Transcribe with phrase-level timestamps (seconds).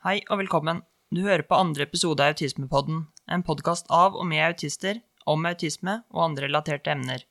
[0.00, 0.78] Hei og velkommen.
[1.12, 5.98] Du hører på andre episode av Autismepodden, en podkast av og med autister, om autisme
[6.08, 7.26] og andre relaterte emner.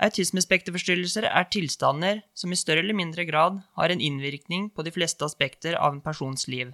[0.00, 5.28] Autismespekterforstyrrelser er tilstander som i større eller mindre grad har en innvirkning på de fleste
[5.28, 6.72] aspekter av en persons liv.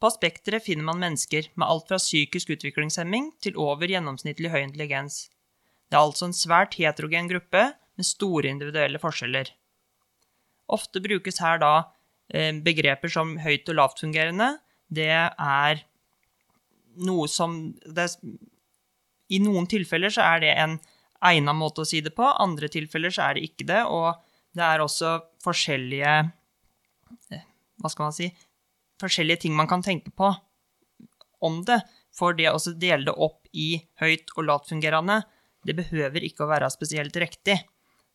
[0.00, 5.26] På spekteret finner man mennesker med alt fra psykisk utviklingshemming til over gjennomsnittlig høy intelligens.
[5.92, 9.52] Det er altså en svært heterogen gruppe med store individuelle forskjeller.
[10.72, 11.74] Ofte brukes her da
[12.64, 14.46] begreper som høyt og lavtfungerende.
[14.88, 15.82] Det er
[17.04, 18.06] noe som det
[19.32, 20.78] I noen tilfeller så er det en
[21.24, 24.18] egna måte å si det på, andre tilfeller så er det ikke det, og
[24.56, 26.14] det er også forskjellige
[27.32, 27.44] eh,
[27.80, 28.28] Hva skal man si
[29.02, 30.28] Forskjellige ting man kan tenke på
[31.42, 31.80] om det.
[32.14, 35.16] For det å dele det opp i høyt og lavtfungerende,
[35.66, 37.56] det behøver ikke å være spesielt riktig.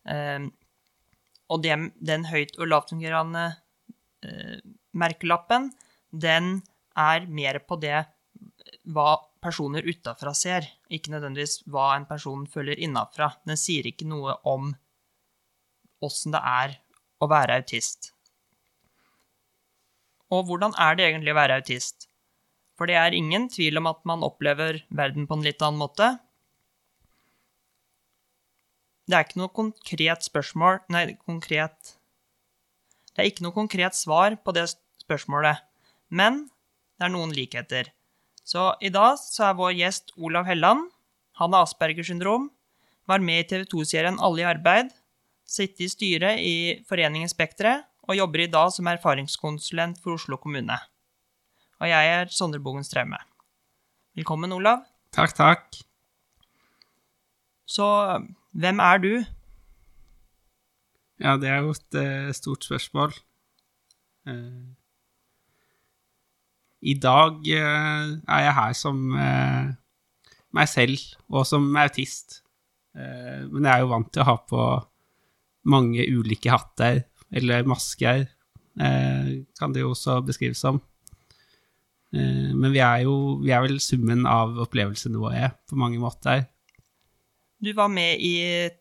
[0.08, 0.46] Um,
[1.52, 3.58] og det, den høyt og lavtfungerende uh,
[4.98, 5.70] merkelappen,
[6.10, 6.60] den
[6.98, 8.02] er mer på det
[8.88, 9.10] hva
[9.42, 13.30] personer utafra ser, ikke nødvendigvis hva en person føler innafra.
[13.46, 14.72] Den sier ikke noe om
[16.04, 16.78] åssen det er
[17.22, 18.12] å være autist.
[20.34, 22.08] Og hvordan er det egentlig å være autist?
[22.78, 26.12] For det er ingen tvil om at man opplever verden på en litt annen måte.
[29.08, 31.97] Det er ikke noe konkret spørsmål Nei, konkret
[33.18, 34.68] Det er ikke noe konkret svar på det
[35.02, 35.58] spørsmålet,
[36.14, 36.44] men
[36.94, 37.88] det er noen likheter.
[38.46, 40.84] Så i dag så er vår gjest Olav Helland.
[41.42, 42.44] Han har Aspergers syndrom.
[43.10, 44.92] Var med i TV 2-serien Alle i arbeid.
[45.42, 46.54] Sitter i styret i
[46.86, 50.78] Foreningen Spekteret og jobber i dag som erfaringskonsulent for Oslo kommune.
[51.82, 53.18] Og jeg er Sondre Bogen Straume.
[54.14, 54.86] Velkommen, Olav.
[55.10, 55.82] Takk, takk.
[57.66, 57.90] Så
[58.54, 59.12] hvem er du?
[61.18, 63.14] Ja, det er jo et uh, stort spørsmål.
[64.28, 64.70] Uh,
[66.78, 69.00] i dag uh, er jeg her som
[70.54, 72.42] meg selv, og som autist.
[72.94, 74.62] Men jeg er jo vant til å ha på
[75.68, 78.24] mange ulike hatter, eller masker,
[78.74, 80.80] kan det jo også beskrives som.
[82.10, 86.46] men vi er jo vi er vel summen av opplevelsene våre på mange måter.
[87.60, 88.34] Du var med i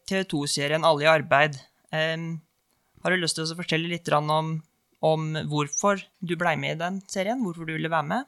[0.07, 1.59] TV 2-serien Alle i arbeid.
[1.93, 4.57] Har du lyst til å fortelle litt om
[5.05, 8.25] om hvorfor du blei med i den serien, hvorfor du ville være med?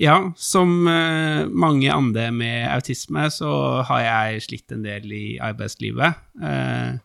[0.00, 6.18] Ja, som uh, mange andre med autisme, så har jeg slitt en del i arbeidslivet.
[6.42, 6.98] Uh,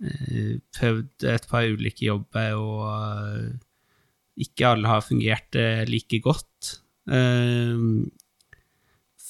[0.00, 5.56] uh, prøvd et par ulike jobber, og ikke alle har fungert
[5.88, 6.80] like godt.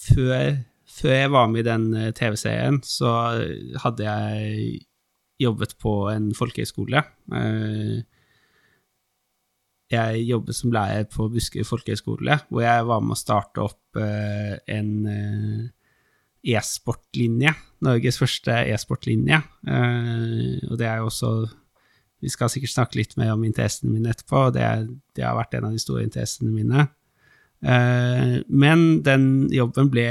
[0.06, 0.46] Før,
[0.96, 3.12] før, jeg var med i den TV-serien, så
[3.82, 4.84] hadde jeg
[5.40, 7.02] jobbet på en folkehøyskole.
[7.36, 7.96] Eh,
[9.92, 14.56] jeg jobbet som lærer på Buskerud folkehøgskole, hvor jeg var med å starte opp eh,
[14.72, 17.52] en eh, e-sportlinje.
[17.86, 19.38] Norges første e-sportlinje.
[20.70, 21.30] Og det er jo også
[22.24, 24.64] Vi skal sikkert snakke litt mer om interessene mine etterpå, det,
[25.14, 26.86] det har vært en av de store interessene mine.
[27.60, 30.04] Men den jobben ble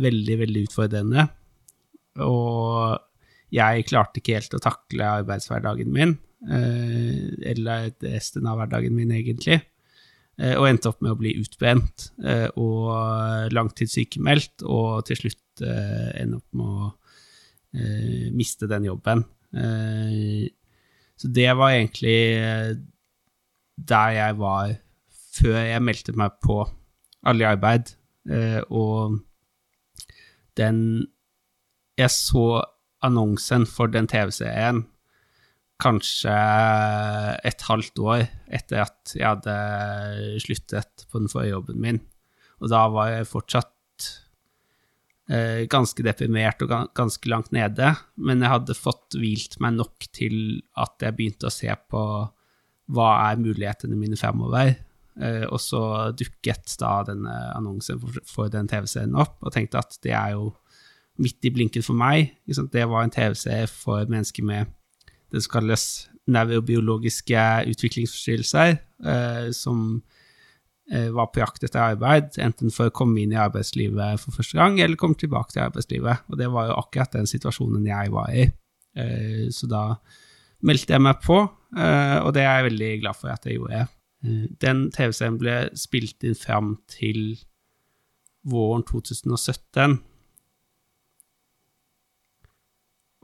[0.00, 1.26] veldig, veldig utfordrende.
[2.24, 2.98] Og
[3.54, 6.14] jeg klarte ikke helt å takle arbeidshverdagen min,
[6.46, 9.60] eh, eller resten av hverdagen min, egentlig,
[10.38, 16.38] eh, og endte opp med å bli utbrent eh, og langtidssykemeldt, og til slutt ende
[16.38, 16.86] opp med å
[18.32, 19.20] miste den jobben.
[21.20, 22.14] Så det var egentlig
[23.76, 24.72] der jeg var
[25.40, 26.62] før jeg meldte meg på
[27.26, 27.90] Alle i arbeid,
[28.70, 29.18] og
[30.56, 30.78] den
[31.98, 32.62] Jeg så
[33.04, 34.84] annonsen for den TV-serien
[35.80, 36.36] kanskje
[37.48, 42.00] et halvt år etter at jeg hadde sluttet på den forrige jobben min.
[42.60, 44.08] Og da var jeg fortsatt
[45.32, 50.60] eh, ganske deprimert og ganske langt nede, men jeg hadde fått hvilt meg nok til
[50.80, 52.04] at jeg begynte å se på
[52.90, 54.74] hva er mulighetene mine fremover.
[55.18, 55.82] Eh, og så
[56.16, 60.52] dukket da denne annonsen for, for den TV-serien opp, og tenkte at det er jo
[61.20, 62.36] midt i blinken for meg.
[62.46, 64.70] Det var en TV-serie for mennesker med
[65.30, 65.84] det som kalles
[66.30, 70.00] nevrobiologiske utviklingsforstyrrelser, eh, som
[70.92, 74.58] eh, var på jakt etter arbeid, enten for å komme inn i arbeidslivet for første
[74.58, 76.26] gang, eller komme tilbake til arbeidslivet.
[76.30, 78.48] Og det var jo akkurat den situasjonen jeg var i.
[78.98, 79.84] Eh, så da
[80.66, 81.40] meldte jeg meg på,
[81.76, 83.86] eh, og det er jeg veldig glad for at jeg gjorde.
[84.20, 87.38] Den TV-serien ble spilt inn fram til
[88.44, 90.00] våren 2017.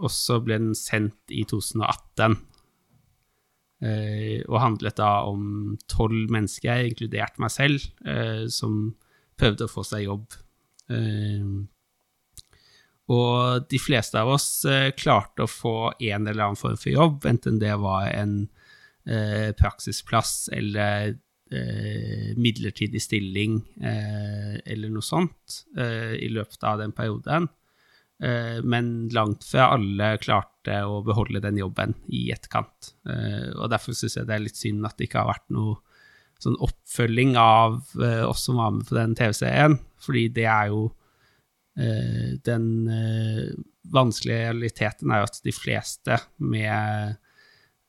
[0.02, 2.36] og så ble den sendt i 2018.
[3.86, 8.94] Eh, og handlet da om tolv mennesker, inkludert meg selv, eh, som
[9.36, 10.36] prøvde å få seg jobb.
[10.92, 11.48] Eh,
[13.12, 17.28] og de fleste av oss eh, klarte å få en eller annen form for jobb,
[17.28, 18.46] enten det var en
[19.06, 21.12] praksisplass eller
[21.52, 27.46] eh, midlertidig stilling eller noe sånt i løpet av den perioden.
[28.22, 32.94] Eh, men langt fra alle klarte å beholde den jobben i etterkant.
[33.08, 35.76] Eh, og derfor syns jeg det er litt synd at det ikke har vært noe
[36.40, 40.86] sånn oppfølging av eh, oss som var med på den TV-serien, fordi det er jo
[41.76, 42.86] Den
[43.92, 47.18] vanskelige realiteten er jo at de fleste med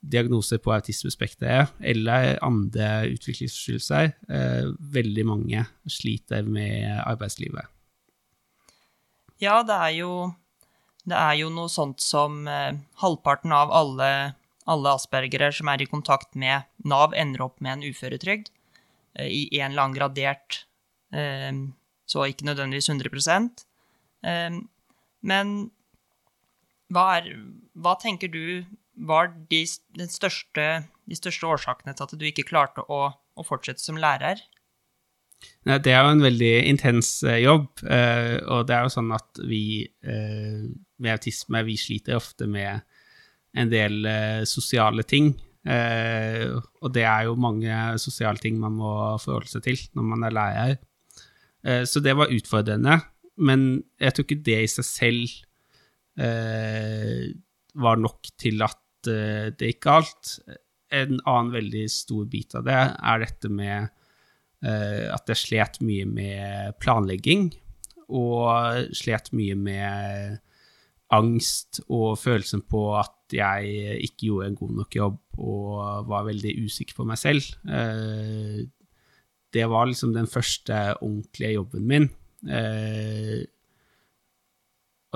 [0.01, 4.13] diagnoser på autismespekteret eller andre utviklingsforstyrrelser,
[4.93, 7.65] veldig mange sliter med arbeidslivet.
[9.41, 10.11] Ja, det er jo,
[11.05, 12.73] det er jo noe sånt som eh,
[13.03, 14.09] halvparten av alle,
[14.65, 18.49] alle, aspergere som er i kontakt med Nav, ender opp med en uføretrygd
[19.19, 20.63] eh, i en eller annen gradert
[21.13, 21.53] eh,
[22.09, 23.13] Så ikke nødvendigvis 100
[24.25, 24.57] eh,
[25.21, 25.55] Men
[26.89, 27.29] hva, er,
[27.77, 28.65] hva tenker du
[28.97, 30.67] var de, største,
[31.05, 34.41] de største årsakene til at du ikke klarte å, å fortsette som lærer?
[35.67, 39.41] Det er jo en veldig intens eh, jobb, eh, og det er jo sånn at
[39.45, 40.63] vi eh,
[40.97, 42.81] med autisme vi sliter ofte med
[43.57, 44.05] en del
[44.45, 45.31] sosiale ting.
[45.67, 50.35] Og det er jo mange sosiale ting man må forholde seg til når man er
[50.35, 50.75] lærer.
[51.89, 52.99] Så det var utfordrende,
[53.41, 53.65] men
[53.97, 55.33] jeg tror ikke det i seg selv
[57.81, 60.37] var nok til at det gikk galt.
[60.93, 63.89] En annen veldig stor bit av det er dette med
[64.65, 67.49] uh, at jeg slet mye med planlegging,
[68.07, 70.37] og slet mye med
[71.11, 76.53] angst og følelsen på at jeg ikke gjorde en god nok jobb og var veldig
[76.63, 77.51] usikker på meg selv.
[77.67, 78.63] Uh,
[79.53, 82.09] det var liksom den første ordentlige jobben min.
[82.45, 83.45] Eh,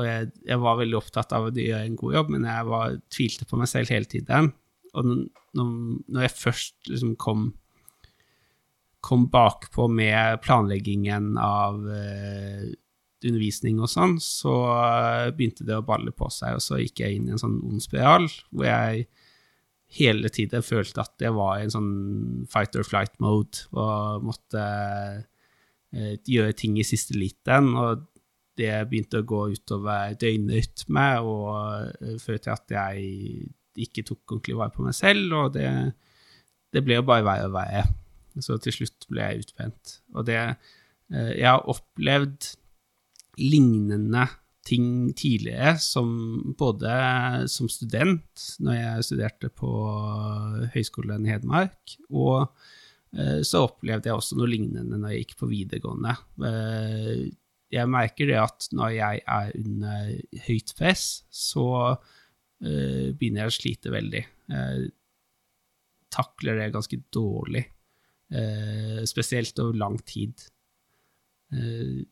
[0.01, 2.99] og jeg, jeg var veldig opptatt av å gjøre en god jobb, men jeg var,
[3.13, 4.51] tvilte på meg selv hele tiden.
[4.91, 5.71] Og når,
[6.11, 7.51] når jeg først liksom kom
[9.01, 12.67] kom bakpå med planleggingen av uh,
[13.25, 14.53] undervisning og sånn, så
[15.35, 17.81] begynte det å balle på seg, og så gikk jeg inn i en sånn ond
[17.83, 19.07] spiral hvor jeg
[19.97, 21.91] hele tiden følte at jeg var i en sånn
[22.49, 27.73] fight or flight mode og måtte uh, gjøre ting i siste liten.
[27.75, 28.07] og
[28.61, 33.49] det begynte å gå utover døgnrytme og føre til at jeg
[33.79, 35.67] ikke tok ordentlig vare på meg selv, og det,
[36.73, 37.83] det ble jo bare verre og verre.
[38.39, 39.97] Så til slutt ble jeg utbrent.
[40.15, 42.53] Og det eh, Jeg har opplevd
[43.41, 44.27] lignende
[44.67, 46.91] ting tidligere, som både
[47.49, 49.71] som student, når jeg studerte på
[50.75, 52.51] Høgskolen i Hedmark, og
[53.17, 56.15] eh, så opplevde jeg også noe lignende når jeg gikk på videregående.
[57.71, 60.09] Jeg merker det at når jeg er under
[60.47, 61.95] høyt press, så
[62.61, 64.19] begynner jeg å slite veldig.
[64.51, 64.89] Jeg
[66.13, 67.63] takler det ganske dårlig.
[68.31, 70.43] uh, spesielt over lang tid.
[71.51, 72.03] Uh,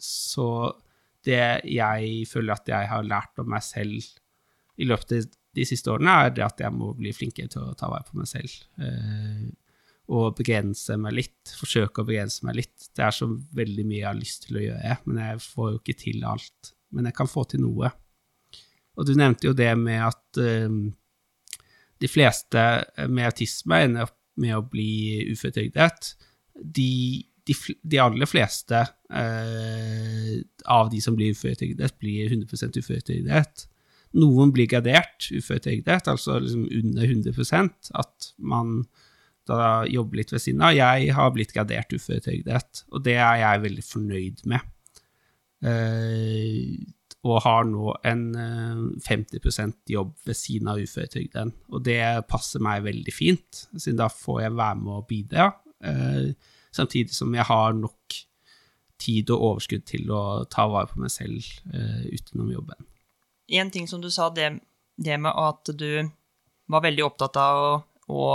[0.00, 0.48] så
[1.24, 4.04] det jeg føler at jeg har lært om meg selv
[4.76, 7.88] i løpet av de siste årene, er at jeg må bli flinkere til å ta
[7.88, 8.56] vare på meg selv.
[8.82, 9.44] Eh,
[10.12, 11.52] og begrense meg litt.
[11.56, 12.88] Forsøke å begrense meg litt.
[12.92, 15.80] Det er så veldig mye jeg har lyst til å gjøre, men jeg får jo
[15.80, 16.74] ikke til alt.
[16.94, 17.90] Men jeg kan få til noe.
[18.94, 20.82] Og du nevnte jo det med at um,
[22.02, 22.64] de fleste
[23.08, 26.12] med autisme ender opp med å bli uføretrygdet.
[26.54, 30.34] De, de, de, aller fleste uh,
[30.74, 33.64] av de som blir uføretrygdet, blir 100 uføretrygdet.
[34.14, 38.84] Noen blir gradert uføretrygdet, altså liksom under 100 at man
[39.48, 40.74] da jobbe litt ved siden av.
[40.76, 44.70] Jeg har blitt gradert uføretrygdet, og det er jeg veldig fornøyd med.
[45.64, 46.84] Eh,
[47.24, 48.24] og har nå en
[49.00, 51.54] 50 eh, jobb ved siden av uføretrygden.
[51.72, 55.48] Og det passer meg veldig fint, siden da får jeg være med og bidra,
[55.84, 56.34] eh,
[56.74, 58.18] samtidig som jeg har nok
[59.00, 61.42] tid og overskudd til å ta vare på meg selv
[62.14, 62.86] utenom jobben.
[63.52, 64.52] En ting som du sa, det,
[64.96, 66.06] det med at du
[66.70, 67.72] var veldig opptatt av å,
[68.14, 68.28] å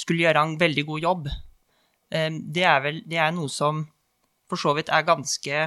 [0.00, 1.30] skulle gjøre en veldig god jobb,
[2.10, 3.84] det er vel det er noe som
[4.50, 5.58] for så vidt er ganske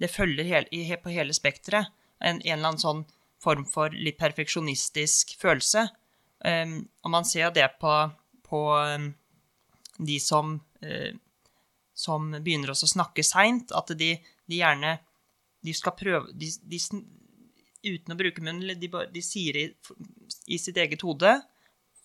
[0.00, 0.66] det følger
[1.02, 1.90] på hele spekteret.
[2.20, 3.02] En, en, eller annen sånn
[3.40, 5.86] form for litt perfeksjonistisk følelse.
[6.40, 7.92] Um, og man ser det på,
[8.48, 9.10] på um,
[9.98, 11.12] de som, uh,
[11.92, 14.14] som begynner å snakke seint, at de,
[14.48, 14.98] de, gjerne
[15.60, 16.78] De skal prøve de, de,
[17.84, 18.80] Uten å bruke munnen,
[19.12, 19.66] de sier i,
[20.46, 21.34] i, sitt eget hode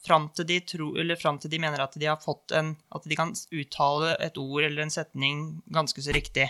[0.05, 3.07] fram til, de tro, eller fram til de mener at de har fått en At
[3.09, 6.47] de kan uttale et ord eller en setning ganske så riktig.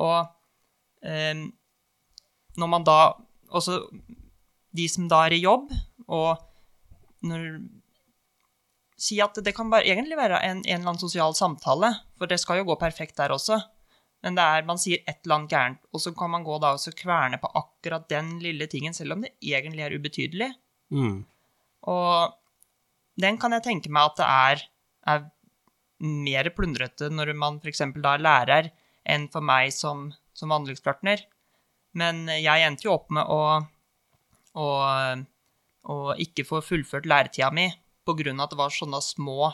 [0.00, 0.26] Og
[1.04, 1.46] eh,
[2.56, 2.98] når man da
[3.52, 3.82] Også
[4.72, 5.72] de som da er i jobb,
[6.08, 6.40] og
[7.28, 7.60] når
[9.02, 12.38] Si at det kan bare, egentlig være en, en eller annen sosial samtale, for det
[12.38, 13.58] skal jo gå perfekt der også.
[14.22, 16.70] Men det er, man sier et eller annet gærent, og så kan man gå da
[16.76, 20.50] og kverne på akkurat den lille tingen, selv om det egentlig er ubetydelig.
[20.94, 21.24] Mm.
[21.90, 22.36] Og
[23.20, 24.64] den kan jeg tenke meg at det er,
[25.12, 25.26] er
[26.02, 27.84] mer plundrete når man f.eks.
[27.98, 28.70] da er lærer,
[29.02, 31.24] enn for meg som, som anleggspartner.
[31.98, 33.60] Men jeg endte jo opp med å,
[34.56, 34.68] å,
[35.92, 37.68] å ikke få fullført læretida mi
[38.02, 39.52] av at det var sånne små,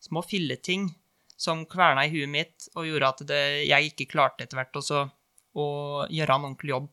[0.00, 0.88] små filleting
[1.36, 5.02] som kverna i huet mitt og gjorde at det, jeg ikke klarte etter hvert også
[5.54, 5.66] å
[6.08, 6.88] gjøre en ordentlig jobb,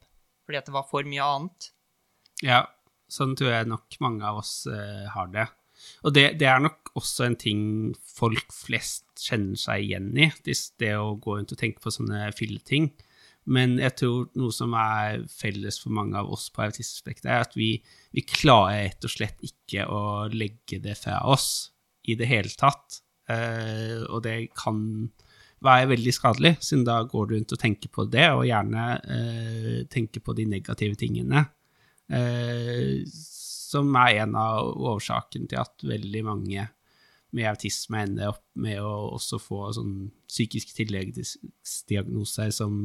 [0.45, 1.69] fordi at det var for mye annet.
[2.43, 2.65] Ja,
[3.09, 5.47] sånn tror jeg nok mange av oss uh, har det.
[6.05, 7.63] Og det, det, er nok også en ting
[8.07, 12.89] folk flest kjenner seg igjen i, det, å gå rundt og tenke på sånne filleting.
[13.49, 17.57] Men jeg tror noe som er felles for mange av oss på autismespekteret, er at
[17.57, 17.71] vi,
[18.13, 21.71] vi, klarer rett og slett ikke å legge det fra oss
[22.05, 23.01] i det hele tatt.
[23.31, 24.77] Uh, og det kan
[25.61, 29.81] være veldig skadelig, siden da går du rundt og tenker på det, og gjerne uh,
[29.93, 31.45] tenker på de negative tingene.
[32.11, 33.01] Uh,
[33.71, 36.67] som er en av årsakene til at veldig mange
[37.31, 39.95] med autisme ender opp med å også få sånn
[40.27, 42.81] psykisk tilleggsdiagnoser som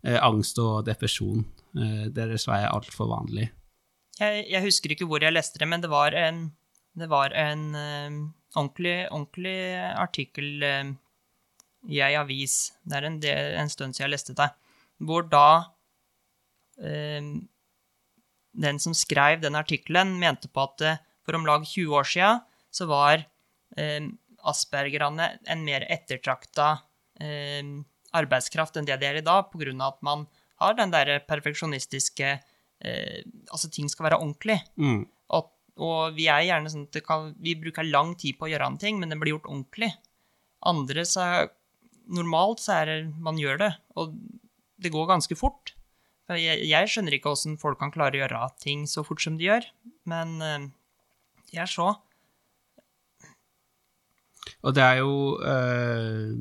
[0.00, 1.44] angst og depresjon.
[1.74, 3.50] det er dessverre altfor vanlig.
[4.16, 6.46] Jeg, jeg, husker ikke hvor jeg leste det, men det var en,
[6.96, 7.66] det var en
[8.56, 10.90] ordentlig, ordentlig artikkel eh,
[11.90, 14.50] i ei avis, det er en, del, en, stund siden jeg leste det,
[15.00, 15.72] hvor da
[16.82, 17.30] eh,
[18.52, 22.42] den som skrev den artikkelen, mente på at eh, for om lag 20 år siden
[22.74, 23.24] så var
[23.76, 24.08] eh,
[24.50, 26.72] aspergerne en mer ettertrakta
[27.20, 27.62] eh,
[28.16, 29.74] arbeidskraft enn det de er i dag, pga.
[29.86, 30.26] at man
[30.60, 33.20] har den derre perfeksjonistiske eh,
[33.52, 34.60] Altså, ting skal være ordentlig.
[34.76, 35.04] Mm.
[35.80, 38.78] Og vi er gjerne sånn at kan, vi bruker lang tid på å gjøre en
[38.80, 39.94] ting, men den blir gjort ordentlig.
[40.66, 41.48] Andre så
[42.10, 44.16] Normalt så er det man gjør det, og
[44.82, 45.70] det går ganske fort.
[46.38, 49.48] Jeg, jeg skjønner ikke åssen folk kan klare å gjøre ting så fort som de
[49.48, 49.66] gjør,
[50.10, 51.88] men de er så.
[54.60, 56.34] Og det er jo uh,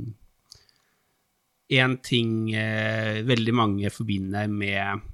[1.80, 5.08] en ting uh, veldig mange forbinder med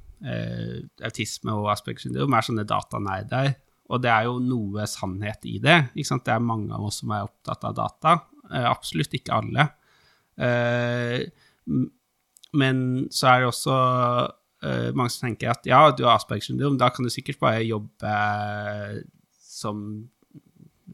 [1.05, 3.51] autisme og Aspergers syndrom, er sånne datanerder
[3.91, 5.77] og det er jo noe sannhet i det.
[5.93, 8.15] Det er mange av oss som er opptatt av data.
[8.49, 9.67] Eh, absolutt ikke alle.
[10.41, 11.21] Eh,
[12.57, 12.79] men
[13.13, 13.75] så er det også
[14.63, 17.65] eh, mange som tenker at ja, du har Aspergers syndrom, da kan du sikkert bare
[17.65, 18.15] jobbe
[19.41, 20.05] som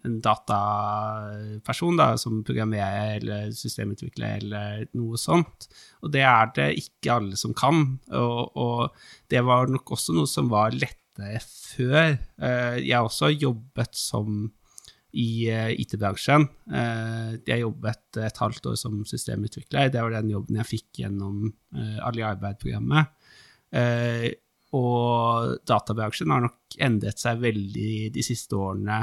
[0.05, 5.67] en dataperson, da, som programmerer eller systemutvikler eller noe sånt.
[6.01, 7.83] Og det er det ikke alle som kan.
[8.09, 12.15] Og, og det var nok også noe som var lettere før.
[12.17, 14.43] Eh, jeg har også jobbet som
[15.11, 16.47] i eh, IT-bransjen.
[16.71, 19.91] Eh, jeg jobbet et halvt år som systemutvikler.
[19.91, 21.51] Det var den jobben jeg fikk gjennom
[22.07, 23.11] Ali Arbeid-programmet.
[23.71, 29.01] Og databransjen har nok endret seg veldig de siste årene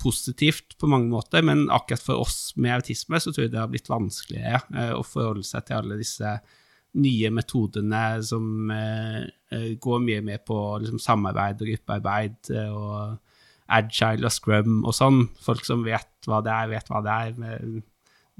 [0.00, 3.70] positivt på mange måter, men akkurat for oss med autisme så tror jeg det har
[3.70, 6.38] blitt vanskeligere å forholde seg til alle disse
[6.98, 9.22] nye metodene som eh,
[9.54, 13.18] eh, går mye mer på liksom, samarbeid og gruppearbeid eh, og
[13.70, 15.22] agile og scrum og sånn.
[15.44, 17.60] Folk som vet hva det er, vet hva det er.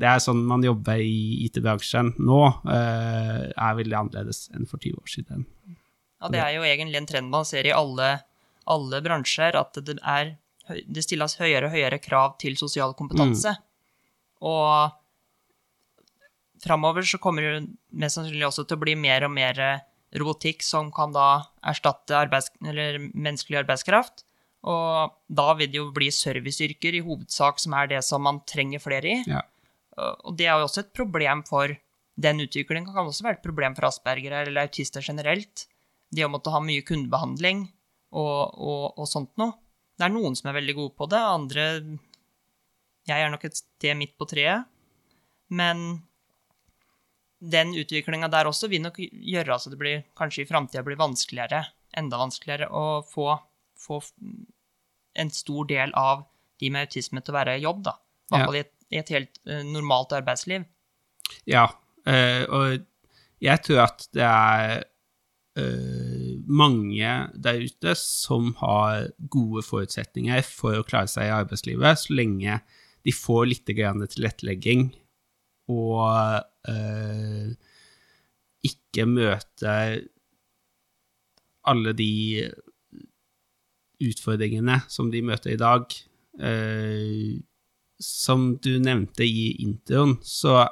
[0.01, 2.41] Det er sånn man jobber i IT-bransjen nå,
[2.73, 5.45] eh, er veldig annerledes enn for 20 år siden.
[6.21, 8.09] Ja, det er jo egentlig en trend man ser i alle,
[8.69, 10.35] alle bransjer, at det, er,
[10.69, 13.53] det stilles høyere og høyere krav til sosial kompetanse.
[13.57, 14.49] Mm.
[14.51, 14.97] Og
[16.65, 19.85] framover så kommer det mest sannsynlig også til å bli mer og mer eh,
[20.21, 21.29] robotikk som kan da
[21.71, 24.25] erstatte arbeids menneskelig arbeidskraft.
[24.69, 28.83] Og da vil det jo bli serviceyrker i hovedsak som er det som man trenger
[28.83, 29.23] flere i.
[29.29, 29.45] Ja.
[30.27, 31.73] Og det er jo også et problem for
[32.21, 32.93] den utviklingen.
[32.93, 35.67] kan også være et problem for aspergere eller autister generelt.
[36.11, 37.67] Det å måtte ha mye kundebehandling
[38.11, 39.55] og, og, og sånt noe.
[39.97, 41.65] Det er noen som er veldig gode på det, andre
[43.09, 44.65] Jeg er nok et sted midt på treet.
[45.51, 46.03] Men
[47.41, 51.65] den utviklinga der også vil nok gjøre at det blir, kanskje i framtida blir vanskeligere,
[51.97, 53.33] enda vanskeligere, å få,
[53.81, 54.01] få,
[55.19, 56.27] en stor del av
[56.61, 57.97] de med autisme til å være i jobb, da.
[57.97, 60.67] I hvert fall i, i, et helt uh, normalt arbeidsliv.
[61.49, 61.69] Ja,
[62.09, 62.87] uh, og
[63.41, 64.83] jeg tror at det er
[65.59, 72.17] uh, mange der ute som har gode forutsetninger for å klare seg i arbeidslivet, så
[72.19, 72.61] lenge
[73.07, 74.91] de får litt tilrettelegging
[75.71, 77.53] og eh,
[78.67, 80.01] ikke møter
[81.71, 82.49] alle de
[84.01, 85.87] utfordringene som de møter i dag.
[86.41, 87.41] Eh,
[88.01, 90.65] som du nevnte i introen, så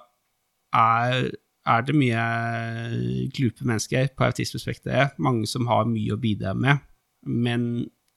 [0.74, 1.28] er,
[1.68, 2.24] er det mye
[3.36, 5.18] glupe mennesker på autismespekteret.
[5.22, 6.80] Mange som har mye å bidra med,
[7.28, 7.68] men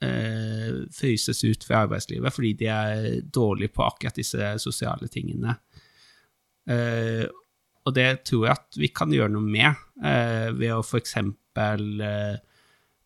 [0.04, 5.58] eh, fryses ut fra arbeidslivet fordi de er dårlige på akkurat disse sosiale tingene.
[6.70, 7.28] Eh,
[7.82, 11.18] og det tror jeg at vi kan gjøre noe med, eh, ved å f.eks.
[11.18, 12.36] Eh,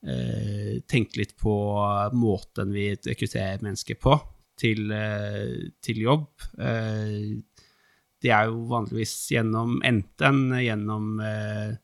[0.06, 1.56] eh, tenke litt på
[2.14, 4.20] måten vi rekrutterer mennesker på
[4.60, 6.28] til, eh, til jobb.
[6.60, 7.36] Eh,
[8.24, 11.76] det er jo vanligvis gjennom enten gjennom eh,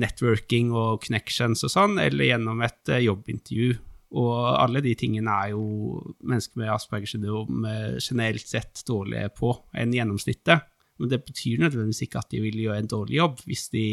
[0.00, 3.76] networking og connections og sånn, eller gjennom et jobbintervju.
[4.18, 7.62] Og alle de tingene er jo mennesker med Aspergers syndrom
[8.02, 10.66] generelt sett dårlige på enn gjennomsnittet.
[10.98, 13.84] Men det betyr nødvendigvis ikke at de vil gjøre en dårlig jobb hvis de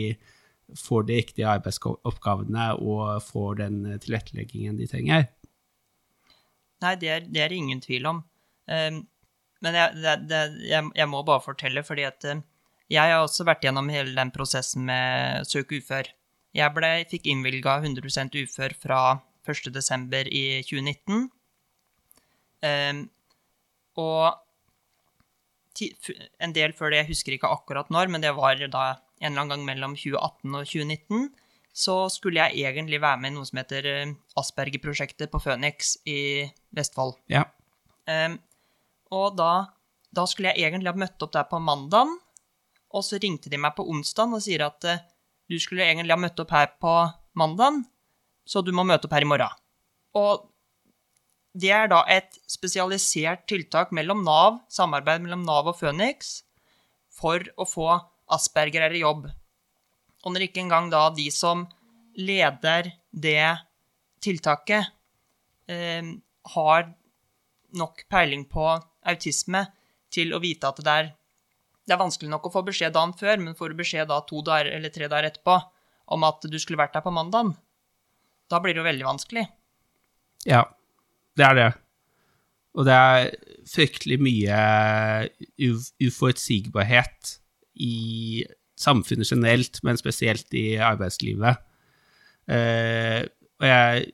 [0.75, 5.29] får de riktige arbeidsoppgavene og får den tilretteleggingen de trenger.
[6.83, 8.21] Nei, det er, det er ingen tvil om.
[8.69, 9.01] Um,
[9.65, 9.97] men jeg,
[10.29, 12.43] det, jeg, jeg, må bare fortelle, fordi at uh,
[12.93, 16.11] jeg har også vært gjennom hele den prosessen med å søke ufør.
[16.57, 19.01] Jeg ble, fikk innvilga 100% ufør fra
[19.47, 20.29] 1.12.
[20.29, 21.27] i 2019.
[22.67, 23.01] Um,
[23.97, 24.37] og
[26.41, 28.85] en del før det, jeg husker ikke akkurat når, men det var da
[29.21, 31.27] en eller annen gang mellom 2018 og 2019
[31.77, 36.47] så skulle jeg egentlig være med i noe som heter eh, Asperger-prosjektet på Phoenix i
[36.73, 37.13] Vestfold.
[37.29, 37.43] Ja.
[38.09, 38.39] Um,
[39.13, 39.51] og da,
[40.15, 42.15] da, skulle jeg egentlig ha møtt opp der på mandagen,
[42.97, 45.05] og så ringte de meg på onsdagen og sier at uh,
[45.51, 46.95] du skulle egentlig ha møtt opp her på
[47.37, 47.83] mandagen,
[48.47, 49.63] så du må møte opp her i morgen.
[50.17, 50.47] Og
[51.57, 56.39] det er da et spesialisert tiltak mellom Nav, samarbeid mellom Nav og Phoenix,
[57.13, 57.91] for å få
[58.33, 59.27] Asperger i jobb.
[60.27, 61.63] Og når ikke engang da de som
[62.19, 63.47] leder det
[64.23, 64.89] tiltaket,
[65.71, 66.03] eh,
[66.55, 66.89] har
[67.77, 68.65] nok peiling på
[69.07, 69.63] autisme
[70.11, 71.09] til å vite at det er,
[71.87, 74.43] det er vanskelig nok å få beskjed dagen før, men får du beskjed da to
[74.43, 75.57] dager eller tre dager etterpå
[76.15, 77.53] om at du skulle vært der på mandagen,
[78.51, 79.45] da blir det jo veldig vanskelig.
[80.47, 80.63] Ja,
[81.39, 81.71] det er det.
[82.77, 83.31] Og det er
[83.67, 84.59] fryktelig mye
[86.03, 87.33] uforutsigbarhet
[87.83, 88.45] i
[88.77, 91.63] samfunnet generelt, men spesielt i arbeidslivet.
[92.47, 93.25] Uh,
[93.59, 94.05] og jeg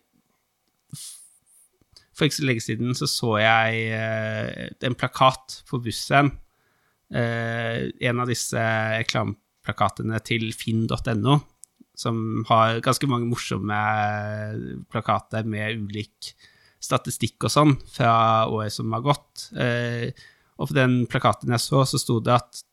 [2.13, 6.32] For ikke så lenge siden så, så jeg uh, en plakat på bussen.
[7.13, 8.62] Uh, en av disse
[8.97, 11.38] reklameplakatene til finn.no,
[11.97, 12.17] som
[12.49, 13.78] har ganske mange morsomme
[14.93, 16.34] plakater med ulik
[16.84, 18.13] statistikk og sånn fra
[18.52, 19.45] året som har gått.
[19.54, 22.63] Og på den plakaten jeg så, så sto det at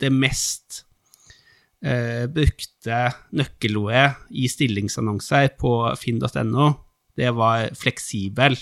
[0.00, 0.80] det mest
[1.84, 3.00] eh, brukte
[3.36, 6.70] nøkkelordet i stillingsannonser på finn.no,
[7.18, 8.56] det var fleksibel.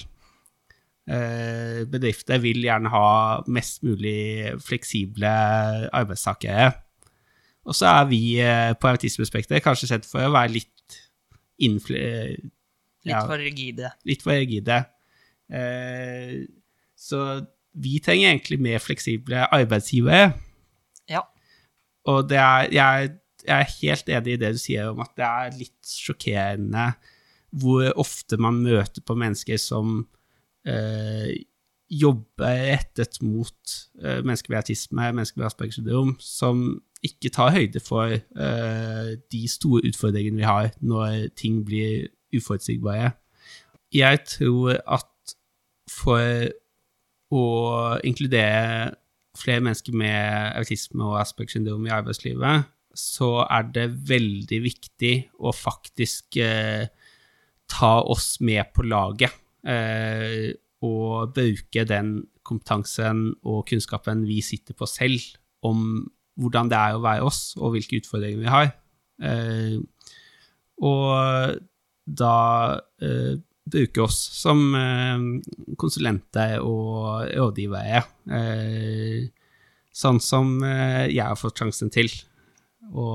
[1.09, 3.09] Eh, bedrifter vil gjerne ha
[3.49, 5.31] mest mulig fleksible
[5.93, 6.73] arbeidstakere.
[7.69, 11.01] Og så er vi eh, på Autismespekteret kanskje sett for å være litt
[11.65, 12.01] innfle...
[13.07, 13.93] Ja, litt for rigide.
[14.09, 14.83] Litt for rigide.
[15.49, 16.45] Eh,
[16.99, 17.23] så
[17.79, 20.33] vi trenger egentlig mer fleksible arbeidsgivere.
[22.09, 23.13] Og er, jeg,
[23.45, 26.91] jeg, er helt enig i det du sier om at det er litt sjokkerende
[27.59, 30.03] hvor ofte man møter på mennesker som
[30.69, 31.33] eh,
[31.89, 37.81] jobber rettet mot eh, mennesker med autisme, mennesker med Aspergers syndrom, som ikke tar høyde
[37.81, 43.15] for eh, de store utfordringene vi har når ting blir uforutsigbare.
[43.95, 45.37] Jeg tror at
[45.89, 46.51] for
[47.33, 47.45] å
[48.05, 48.93] inkludere
[49.39, 52.67] flere mennesker med autisme og Aspergers syndrom i arbeidslivet,
[52.99, 56.89] så er det veldig viktig å faktisk eh,
[57.71, 59.35] ta oss med på laget.
[59.63, 60.51] Eh,
[60.87, 62.13] og bruke den
[62.47, 65.23] kompetansen og kunnskapen vi sitter på selv,
[65.67, 66.07] om
[66.39, 68.71] hvordan det er å være oss, og hvilke utfordringer vi har.
[69.19, 69.79] Eh,
[70.87, 71.59] og
[72.07, 72.35] da
[73.03, 73.35] eh,
[73.73, 78.03] bruke oss som eh, konsulenter og rådgivere.
[78.39, 79.29] Eh,
[79.95, 82.11] sånn som eh, jeg har fått sjansen til
[82.89, 83.09] å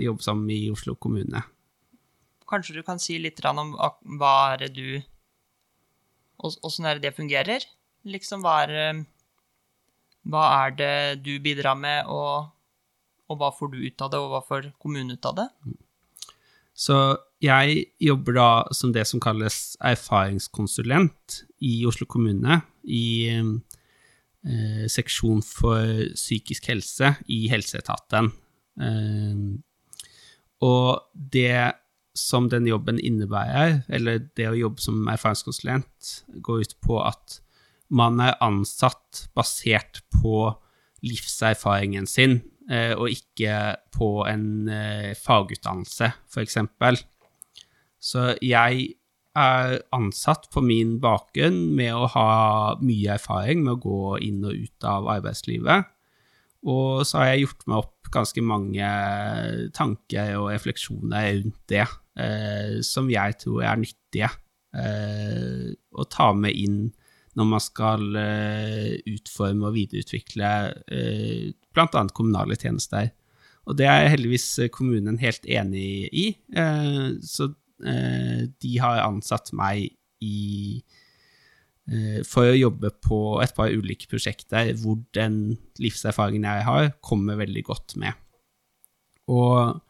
[0.00, 1.44] jobbe sammen i Oslo kommune.
[2.50, 3.74] Kanskje du kan si litt om
[4.18, 4.88] hva er det du
[6.44, 7.62] Åssen er det det fungerer?
[8.04, 8.98] Liksom, hva er,
[10.28, 12.50] hva er det du bidrar med, og,
[13.30, 15.46] og hva får du ut av det, og hva får kommunen ut av det?
[16.74, 16.98] Så
[17.44, 26.08] jeg jobber da som det som kalles erfaringskonsulent i Oslo kommune, i eh, seksjon for
[26.16, 28.32] psykisk helse i helseetaten.
[28.80, 29.46] Eh,
[30.64, 31.74] og det
[32.14, 36.12] som den jobben innebærer, eller det å jobbe som erfaringskonsulent,
[36.44, 37.40] går ut på at
[37.94, 40.52] man er ansatt basert på
[41.04, 42.38] livserfaringen sin,
[42.70, 46.58] eh, og ikke på en eh, fagutdannelse, f.eks.
[48.04, 48.92] Så jeg
[49.34, 52.28] er ansatt på min bakgrunn med å ha
[52.84, 55.90] mye erfaring med å gå inn og ut av arbeidslivet.
[56.70, 58.90] Og så har jeg gjort meg opp ganske mange
[59.76, 61.86] tanker og refleksjoner rundt det,
[62.20, 64.30] eh, som jeg tror er nyttige
[64.78, 66.78] eh, å ta med inn
[67.34, 70.54] når man skal eh, utforme og videreutvikle
[70.86, 72.06] eh, bl.a.
[72.14, 73.10] kommunale tjenester.
[73.64, 77.50] Og det er heldigvis kommunen helt enig i, eh, så
[77.84, 79.90] de har ansatt meg
[80.24, 80.80] i
[81.84, 87.36] Eh, for å jobbe på et par ulike prosjekter hvor den livserfaringen jeg har, kommer
[87.40, 88.16] veldig godt med.
[89.28, 89.82] Og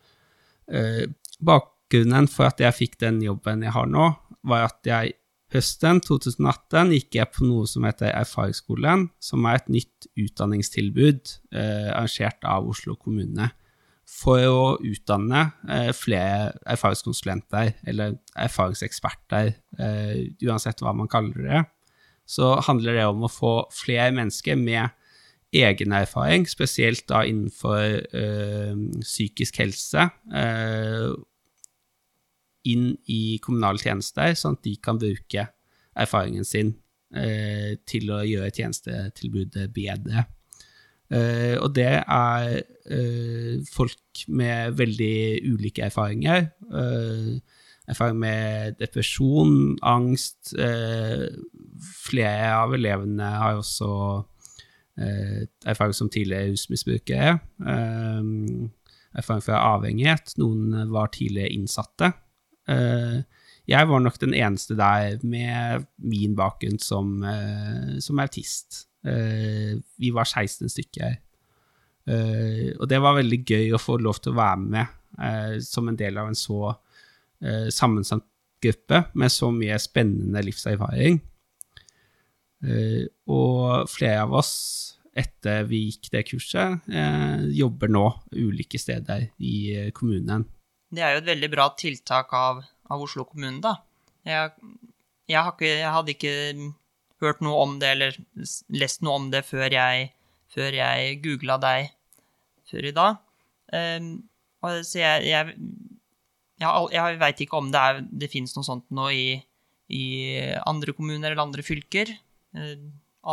[0.74, 1.04] eh,
[1.38, 4.08] bakgrunnen for at jeg fikk den jobben jeg har nå,
[4.44, 5.14] var at jeg
[5.54, 11.92] høsten 2018 gikk jeg på noe som heter Erfaringsskolen, som er et nytt utdanningstilbud eh,
[11.94, 13.52] arrangert av Oslo kommune
[14.08, 21.62] for å utdanne eh, flere erfaringskonsulenter, eller erfaringseksperter, eh, uansett hva man kaller det,
[22.26, 24.92] så handler det om å få flere mennesker med
[25.54, 31.14] egen erfaring, spesielt da innenfor øh, psykisk helse, øh,
[32.64, 35.46] inn i kommunale tjenester, sånn at de kan bruke
[35.94, 36.74] erfaringen sin
[37.14, 40.26] øh, til å gjøre tjenestetilbudet bedre.
[41.12, 46.48] Uh, og det er uh, folk med veldig ulike erfaringer.
[46.72, 47.36] Uh,
[47.88, 50.54] erfaring med depresjon, angst.
[52.06, 53.90] Flere av elevene har også
[54.96, 57.34] erfaring som tidligere rusmisbrukere.
[59.20, 60.32] Erfaring fra avhengighet.
[60.40, 62.08] Noen var tidligere innsatte.
[63.68, 67.18] Jeg var nok den eneste der med min bakgrunn som,
[68.00, 68.86] som autist.
[69.04, 71.20] Eh, vi var 16 stykker.
[72.04, 76.18] og det var veldig gøy å få lov til å være med som en del
[76.20, 76.58] av en så
[77.40, 78.26] eh, sammensatt
[78.64, 81.20] gruppe med så mye spennende livserfaring.
[82.64, 84.54] Eh, og flere av oss,
[85.14, 90.46] etter vi gikk det kurset, eh, jobber nå ulike steder i eh, kommunen.
[90.94, 93.76] Det er jo et veldig bra tiltak av, av Oslo kommune, da.
[94.24, 94.54] Jeg,
[95.28, 96.34] jeg, ikke, jeg, hadde ikke
[97.24, 98.18] hørt noe om det eller
[98.74, 100.10] lest noe om det før jeg,
[100.54, 101.92] før jeg googla deg
[102.70, 103.18] før i dag.
[103.74, 104.12] Um,
[104.64, 105.56] så jeg, jeg,
[106.62, 109.26] jeg, jeg veit ikke om det, er, det finnes noe sånt nå i,
[109.92, 110.04] i,
[110.64, 112.14] andre kommuner eller andre fylker.
[112.56, 112.78] Jeg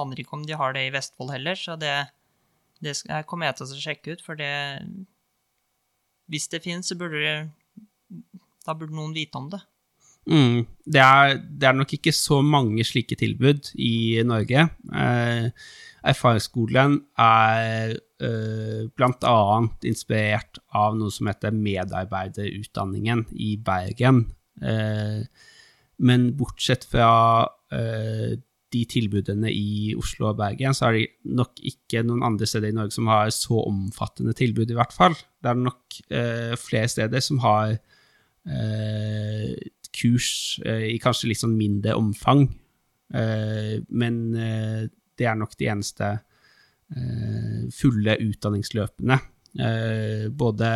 [0.01, 1.93] aner ikke om de har det i Vestfold heller, så det,
[2.83, 2.97] det
[3.29, 4.25] kommer jeg til å sjekke ut.
[4.25, 4.51] For det
[6.31, 7.37] Hvis det finnes, så burde det
[8.65, 9.61] Da burde noen vite om det.
[10.29, 14.67] Mm, det, er, det, er, nok ikke så mange slike tilbud i Norge.
[14.93, 15.47] Eh,
[16.11, 19.39] erfaringsskolen er eh, bl.a.
[19.89, 24.27] inspirert av noe som heter medarbeiderutdanningen i Bergen.
[24.61, 25.25] Eh,
[26.01, 27.11] men bortsett fra
[27.73, 28.37] eh,
[28.71, 32.77] de tilbudene i Oslo og Bergen, så er det nok ikke noen andre steder i
[32.77, 35.17] Norge som har så omfattende tilbud, i hvert fall.
[35.43, 37.75] Det er nok uh, flere steder som har
[39.95, 42.47] kurs uh, i kanskje litt sånn mindre omfang,
[43.11, 46.13] men det er nok de eneste
[46.91, 49.15] Eh, fulle utdanningsløpene.
[49.63, 50.67] Eh, både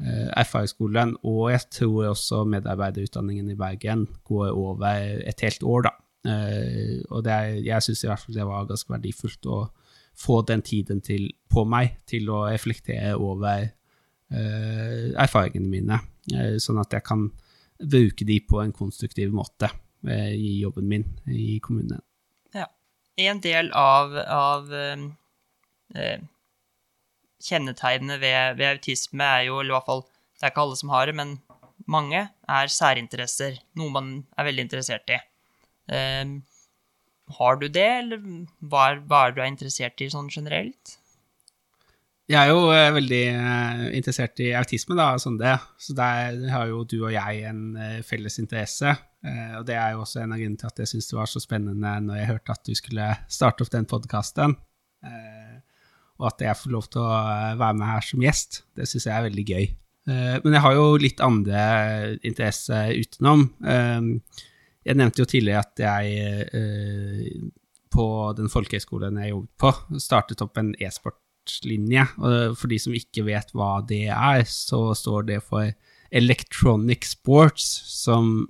[0.00, 5.94] eh, FA-skolen og jeg tror også medarbeiderutdanningen i Bergen går over et helt år, da.
[7.14, 9.58] og er, jeg syns i hvert fall det var ganske verdifullt å
[10.18, 13.68] få den tiden til, på meg til å reflektere over
[14.28, 16.00] erfaringene mine,
[16.60, 17.28] sånn at jeg kan
[17.78, 19.70] bruke de på en konstruktiv måte
[20.08, 22.00] i jobben min i kommunen
[22.54, 22.66] Ja.
[23.16, 25.08] en del av, av ehm,
[25.94, 26.20] eh,
[27.42, 30.04] kjennetegnene ved, ved, autisme er jo, eller i hvert fall
[30.38, 31.32] Det er ikke alle som har det, men
[31.90, 33.56] mange er særinteresser.
[33.74, 35.18] Noe man er veldig interessert i.
[35.90, 36.36] Eh,
[37.38, 38.22] har du det, eller
[38.62, 40.94] hva hva er du er interessert i sånn generelt?
[42.28, 45.54] Jeg er jo eh, veldig eh, interessert i autisme, da, sånn det.
[45.80, 48.92] Så der har jo du og jeg en eh, felles interesse.
[49.24, 51.30] Eh, og det er jo også en av grunnene til at jeg syntes det var
[51.32, 54.58] så spennende når jeg hørte at du skulle starte opp den podkasten.
[55.08, 55.56] Eh,
[56.18, 58.60] og at jeg får lov til å eh, være med her som gjest.
[58.76, 59.68] Det syns jeg er veldig gøy.
[60.08, 61.62] Men jeg har jo litt andre
[62.24, 63.42] interesser utenom.
[63.60, 67.50] Jeg nevnte jo tidligere at jeg
[67.92, 68.06] på
[68.38, 70.70] den folkehøyskolen jeg jobbet på, startet opp en
[71.48, 72.04] e-sportlinje.
[72.20, 75.70] Og for de som ikke vet hva det er, så står det for
[76.10, 77.66] Electronic Sports,
[78.04, 78.48] som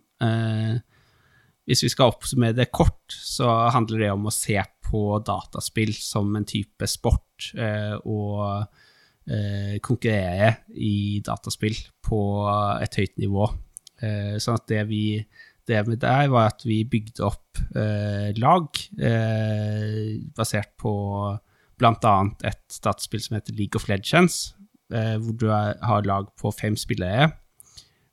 [1.69, 6.35] Hvis vi skal oppsummere det kort, så handler det om å se på dataspill som
[6.35, 7.53] en type sport,
[8.09, 8.65] og
[9.29, 12.21] eh, konkurrere i dataspill på
[12.83, 13.47] et høyt nivå.
[14.01, 15.21] Eh, sånn at det vi
[15.69, 20.93] drev med der, var at vi bygde opp eh, lag eh, basert på
[21.79, 22.15] bl.a.
[22.49, 24.55] et dataspill som heter League of Legends,
[24.93, 27.31] eh, hvor du har lag på fem spillere.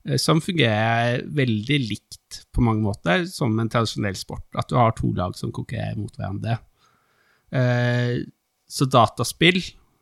[0.05, 4.47] Eh, som fungerer veldig likt på mange måter som en tradisjonell sport.
[4.55, 6.59] At du har to lag som konkurrerer mot hverandre.
[8.65, 9.61] Så dataspill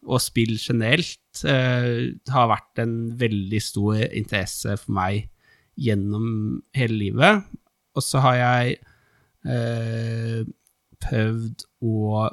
[0.09, 5.29] og spill generelt eh, har vært en veldig stor interesse for meg
[5.79, 7.43] gjennom hele livet.
[7.95, 8.77] Og så har jeg
[9.47, 10.41] eh,
[11.03, 12.25] prøvd å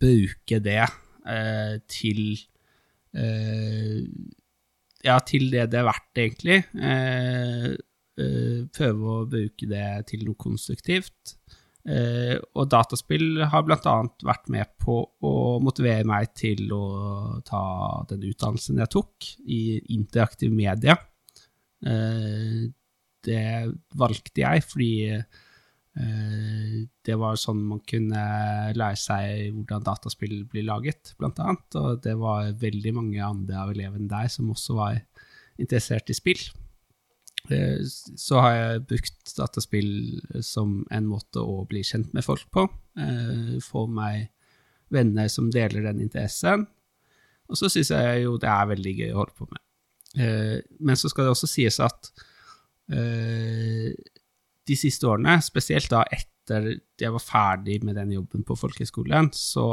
[0.00, 2.22] bruke det eh, til
[3.16, 4.02] eh,
[5.04, 6.62] Ja, til det det er verdt, egentlig.
[6.80, 7.66] Eh,
[8.20, 11.36] eh, prøve å bruke det til noe konstruktivt.
[11.84, 13.96] Og dataspill har bl.a.
[14.24, 16.84] vært med på å motivere meg til å
[17.44, 17.60] ta
[18.08, 19.58] den utdannelsen jeg tok i
[19.92, 20.96] interaktiv media.
[23.28, 23.44] Det
[24.00, 24.94] valgte jeg fordi
[25.94, 28.22] det var sånn man kunne
[28.74, 31.52] lære seg hvordan dataspill blir laget, bl.a.
[31.78, 34.98] Og det var veldig mange andre av elevene der som også var
[35.62, 36.42] interessert i spill.
[37.50, 37.80] Eh,
[38.16, 39.90] så har jeg brukt dataspill
[40.44, 42.66] som en måte å bli kjent med folk på.
[43.00, 44.30] Eh, få meg
[44.94, 46.66] venner som deler den interessen.
[47.48, 49.62] Og så syns jeg jo det er veldig gøy å holde på med.
[50.14, 52.14] Eh, men så skal det også sies at
[54.68, 59.66] de siste årene, spesielt da etter jeg var ferdig med den jobben på folkehøyskolen, så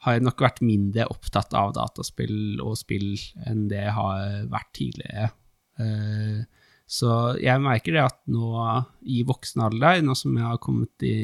[0.00, 3.12] har jeg nok vært mindre opptatt av dataspill og spill
[3.48, 5.28] enn det jeg har vært tidligere.
[5.82, 6.40] Eh,
[6.90, 8.50] så jeg merker det at nå
[9.06, 11.18] i voksen alder, nå som jeg har kommet i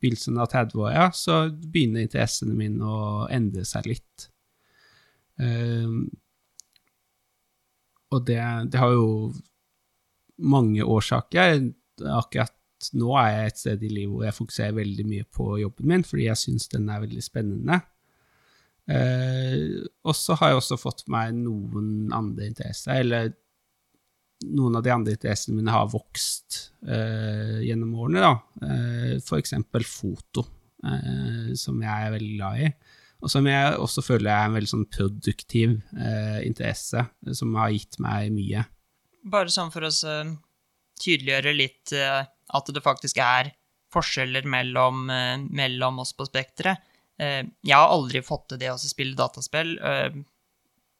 [0.00, 4.26] begynnelsen av 30-åra, så begynner interessene mine å endre seg litt.
[5.40, 6.08] Um,
[8.10, 8.40] og det,
[8.72, 9.30] det, har jo
[10.40, 11.60] mange årsaker.
[12.10, 12.56] Akkurat
[12.96, 16.04] nå er jeg et sted i livet hvor jeg fokuserer veldig mye på jobben min,
[16.06, 17.80] fordi jeg syns den er veldig spennende.
[18.90, 23.34] Eh, og så har jeg også fått meg noen andre interesser, eller
[24.48, 28.24] noen av de andre interessene mine har vokst eh, gjennom årene.
[28.24, 28.32] da.
[28.64, 29.54] Eh, F.eks.
[29.84, 30.46] foto,
[30.80, 32.72] eh, som jeg er veldig glad i.
[33.20, 37.04] Og som jeg også føler er en veldig sånn produktiv eh, interesse,
[37.36, 38.64] som har gitt meg mye.
[39.22, 39.90] Bare sånn for å
[41.00, 43.52] tydeliggjøre litt eh, at det faktisk er
[43.92, 46.86] forskjeller mellom, eh, mellom oss på spekteret.
[47.20, 49.74] Jeg har aldri fått til det å spille dataspill.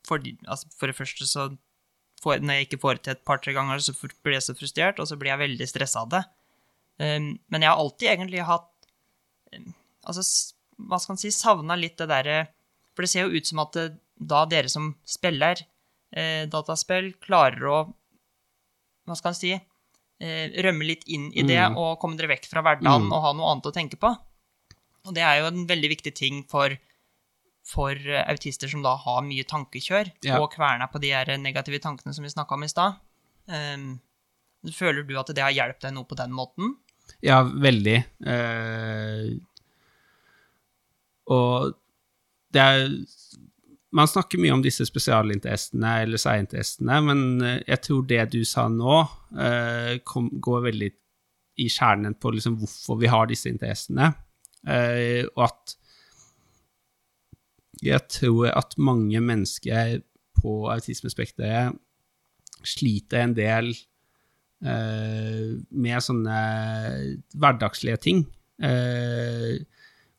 [0.04, 1.46] For, altså, for det første så
[2.20, 5.08] for, når jeg ikke får til et par-tre ganger, så blir jeg så frustrert, og
[5.08, 6.20] så blir jeg veldig stressa av det.
[7.00, 8.68] Men jeg har alltid egentlig hatt
[10.04, 10.22] Altså,
[10.88, 12.38] hva skal man si, savna litt det derre
[12.94, 13.86] For det ser jo ut som at det,
[14.20, 15.62] da dere som spiller
[16.12, 17.78] eh, dataspill, klarer å
[19.10, 21.78] Hva skal man si eh, Rømme litt inn i det mm.
[21.80, 23.14] og komme dere vekk fra hverdagen mm.
[23.14, 24.12] og ha noe annet å tenke på.
[25.08, 26.76] Og det er jo en veldig viktig ting for
[27.70, 30.38] for eh, autister som da har mye tankekjør, ja.
[30.40, 32.98] og kverna på de her negative tankene som vi snakka om i stad.
[33.50, 34.00] Um,
[34.74, 36.74] føler du at det har hjulpet deg noe på den måten?
[37.26, 37.98] Ja, veldig.
[38.24, 39.38] Uh,
[41.30, 41.76] og
[42.54, 42.86] det er
[43.96, 48.68] Man snakker mye om disse spesialinteressene eller særinteressene, men eh, jeg tror det du sa
[48.70, 49.00] nå,
[49.34, 50.90] uh, kom, går veldig
[51.60, 54.12] i kjernen på liksom hvorfor vi har disse interessene,
[54.70, 55.74] uh, og at
[57.82, 59.98] jeg tror at mange mennesker
[60.40, 61.76] på autismespekteret
[62.66, 63.70] sliter en del
[64.64, 66.40] eh, med sånne
[67.40, 68.24] hverdagslige ting.
[68.60, 69.60] Eh,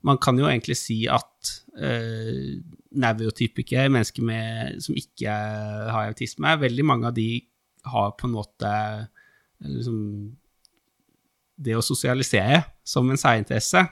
[0.02, 2.58] man kan jo egentlig si at eh,
[2.92, 7.30] nevrotypikere, mennesker med, som ikke har autisme, veldig mange av de
[7.88, 8.72] har på en måte
[9.64, 9.98] liksom,
[11.62, 13.84] det å sosialisere som en særinteresse.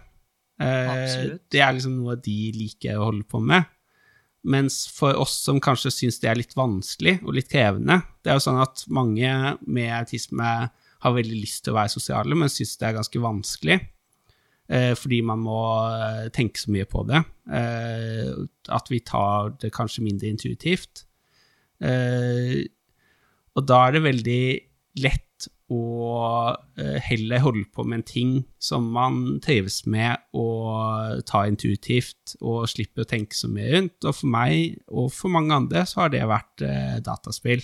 [0.59, 3.67] Eh, det er liksom noe de liker å holde på med.
[4.49, 8.37] Mens for oss som kanskje syns det er litt vanskelig og litt krevende Det er
[8.37, 9.27] jo sånn at mange
[9.67, 10.51] med autisme
[11.03, 13.77] har veldig lyst til å være sosiale, men syns det er ganske vanskelig.
[14.69, 17.23] Eh, fordi man må eh, tenke så mye på det.
[17.49, 18.33] Eh,
[18.69, 21.05] at vi tar det kanskje mindre intuitivt.
[21.79, 24.43] Og da er det veldig
[24.99, 25.79] lett å
[27.05, 30.47] heller holde på med en ting som man trives med å
[31.29, 34.03] ta intuitivt og slippe å tenke så mye rundt.
[34.03, 36.65] Og for meg og for mange andre så har det vært
[37.05, 37.63] dataspill.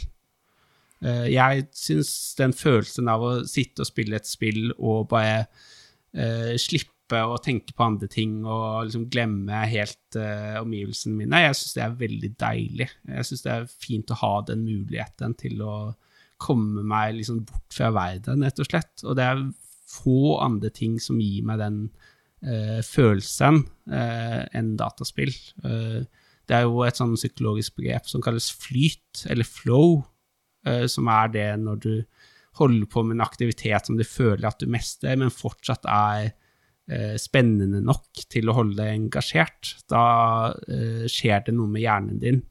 [1.03, 5.43] Jeg syns den følelsen av å sitte og spille et spill og bare
[6.15, 11.43] eh, slippe å tenke på andre ting og liksom glemme helt uh, omgivelsene mine.
[11.43, 12.87] Jeg syns det er veldig deilig.
[13.11, 15.75] Jeg syns det er fint å ha den muligheten til å
[16.41, 19.05] komme meg liksom bort fra verden, rett og slett.
[19.05, 19.45] Og det er
[19.95, 21.79] få andre ting som gir meg den
[22.47, 23.61] uh, følelsen
[23.93, 25.33] uh, enn dataspill.
[26.45, 30.03] Det er jo et sånn psykologisk begrep som kalles flyt, eller flow,
[30.89, 31.91] som er det når du
[32.59, 36.35] holder på med en aktivitet som du føler at du mestrer, men fortsatt er
[37.17, 39.71] spennende nok til å holde deg engasjert.
[39.89, 40.53] Da
[41.09, 42.43] skjer det noe med hjernen din.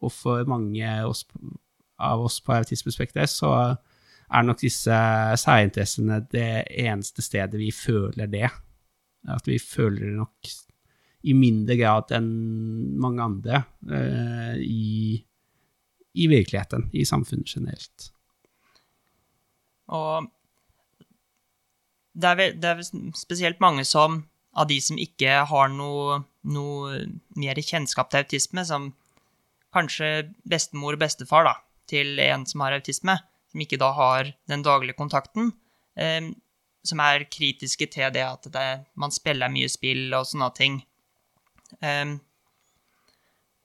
[0.00, 3.52] og for mange av oss på Autismespekteret, så
[4.34, 4.96] er nok disse
[5.40, 8.48] særinteressene det eneste stedet vi føler det.
[9.28, 10.54] At vi føler det nok
[11.24, 12.32] i mindre grad enn
[13.00, 15.16] mange andre eh, i,
[16.12, 18.10] i, virkeligheten, i samfunnet generelt.
[19.94, 20.28] Og
[22.14, 22.82] det er, vel, det er
[23.18, 24.22] spesielt mange som,
[24.54, 27.00] av de som ikke har noe, noe
[27.38, 28.92] mer kjennskap til autisme, som
[29.74, 31.54] kanskje bestemor og bestefar, da,
[31.90, 33.16] til en som har autisme,
[33.50, 35.50] som ikke da har den daglige kontakten,
[35.98, 36.30] eh,
[36.84, 38.68] som er kritiske til det at det,
[39.00, 40.78] man spiller mye spill og sånne ting.
[41.82, 42.14] Eh,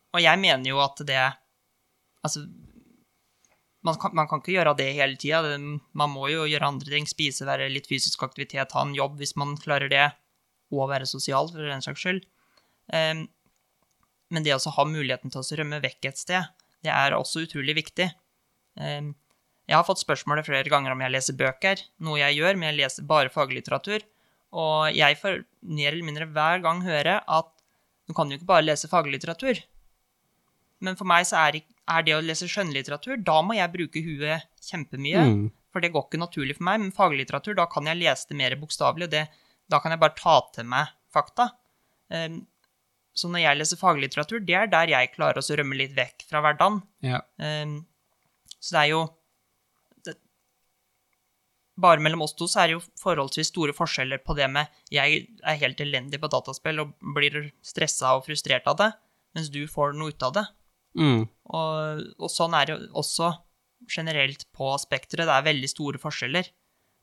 [0.10, 1.28] og jeg mener jo at det
[2.20, 2.42] Altså,
[3.86, 5.56] man kan, man kan ikke gjøre det hele tida.
[5.98, 7.08] Man må jo gjøre andre ting.
[7.08, 10.10] Spise, være litt fysisk aktivitet, ha en jobb hvis man klarer det.
[10.76, 12.26] Og være sosial, for den saks skyld.
[12.92, 13.24] Um,
[14.30, 16.52] men det å ha muligheten til å rømme vekk et sted,
[16.86, 18.10] det er også utrolig viktig.
[18.78, 19.16] Um,
[19.70, 22.80] jeg har fått spørsmålet flere ganger om jeg leser bøker, noe jeg gjør, men jeg
[22.82, 24.06] leser bare faglitteratur.
[24.60, 27.52] Og jeg får mer eller mindre hver gang høre at
[28.10, 29.62] du kan jo ikke bare lese faglitteratur.
[30.82, 31.60] Men for meg så er,
[32.06, 35.24] det å lese skjønnlitteratur, da må jeg bruke huet kjempemye.
[35.26, 35.44] Mm.
[35.74, 36.82] For det går ikke naturlig for meg.
[36.84, 39.10] Men faglitteratur, da kan jeg lese det mer bokstavelig.
[39.70, 41.52] Da kan jeg bare ta til meg fakta.
[42.14, 42.42] Um,
[43.18, 46.42] så når jeg leser faglitteratur, det er der jeg klarer å rømme litt vekk fra
[46.46, 46.82] hverdagen.
[47.06, 47.22] Ja.
[47.38, 47.82] Um,
[48.60, 49.02] så det er jo
[50.06, 50.16] det,
[51.80, 55.22] Bare mellom oss to så er det jo forholdsvis store forskjeller på det med Jeg
[55.48, 58.90] er helt elendig på dataspill og blir stressa og frustrert av det,
[59.38, 60.46] mens du får noe ut av det.
[61.00, 61.24] Mm.
[61.50, 63.32] Og, og, sånn er det også
[63.90, 65.28] generelt på spekteret.
[65.30, 66.50] Det er veldig store forskjeller.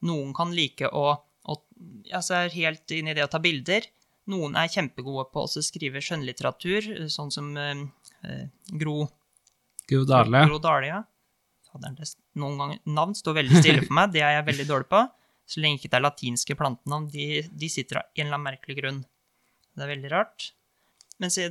[0.07, 1.57] Noen kan like å, å
[2.15, 3.89] altså er helt inn i det å ta bilder.
[4.31, 7.85] Noen er kjempegode på å skrive skjønnlitteratur, sånn som eh,
[8.27, 9.05] eh Gro
[9.87, 10.43] Gro Dale.
[10.51, 11.03] Gro Dale, ja.
[11.77, 15.03] Noen ganger Navn står veldig stille for meg, det er jeg veldig dårlig på.
[15.47, 17.07] Så lenge ikke det er latinske plantenavn.
[17.13, 19.05] De, de sitter av en eller annen merkelig grunn.
[19.77, 20.49] Det er veldig rart.
[21.23, 21.47] Men så,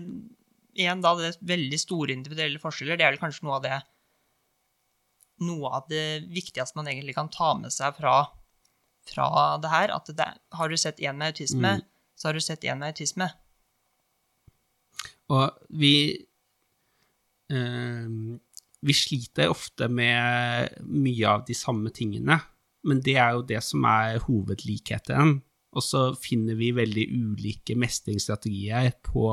[0.76, 3.82] igjen, da, det er veldig store individuelle forskjeller, det er vel kanskje noe av det
[5.44, 8.14] Noe av det viktigste man egentlig kan ta med seg fra,
[9.04, 9.26] fra
[9.60, 9.92] det her.
[9.92, 11.82] At det, har du sett én med autisme, mm
[12.16, 13.28] så har du sett én med autisme.
[15.34, 15.96] Og vi
[17.52, 18.10] eh,
[18.86, 22.38] Vi sliter ofte med mye av de samme tingene,
[22.86, 25.40] men det er jo det som er hovedlikheten.
[25.76, 29.26] Og så finner vi veldig ulike mestringsstrategier på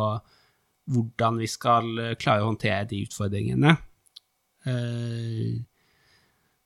[0.91, 3.77] hvordan vi skal klare å håndtere de utfordringene.
[4.63, 5.63] F.eks.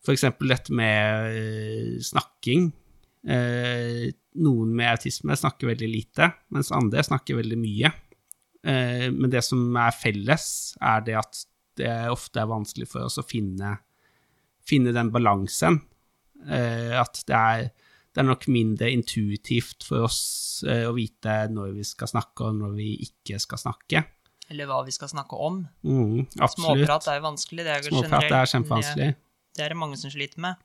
[0.04, 2.70] for eksempel dette med eh, snakking.
[3.26, 4.06] Eh,
[4.38, 7.90] noen med autisme snakker veldig lite, mens andre snakker veldig mye.
[8.66, 10.46] Eh, men det som er felles,
[10.80, 11.42] er det at
[11.76, 13.76] det ofte er vanskelig for oss å finne,
[14.66, 15.80] finne den balansen.
[16.46, 17.68] Eh, at det er,
[18.16, 20.20] det er, nok mindre intuitivt for oss
[20.64, 24.06] å vite når vi skal snakke, og når vi ikke skal snakke.
[24.48, 25.62] Eller hva vi skal snakke om.
[25.84, 27.64] Mm, Småprat er jo vanskelig.
[27.66, 29.08] Det er Småprat er kjempevanskelig.
[29.12, 30.60] Det, det er det mange som sliter med.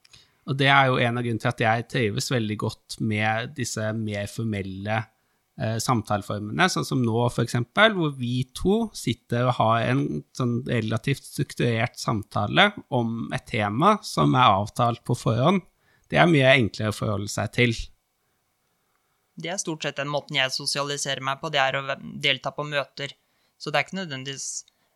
[0.49, 3.89] Og det er jo en av grunnene til at jeg trives veldig godt med disse
[3.97, 4.97] mer formelle
[5.62, 10.06] eh, samtaleformene, sånn som nå, for eksempel, hvor vi to sitter og har en
[10.38, 15.66] sånn relativt strukturert samtale om et tema som er avtalt på forhånd.
[16.12, 17.76] Det er mye enklere å forholde seg til.
[19.41, 22.66] Det er stort sett den måten jeg sosialiserer meg på, det er å delta på
[22.68, 23.16] møter.
[23.57, 24.49] Så det er ikke nødvendigvis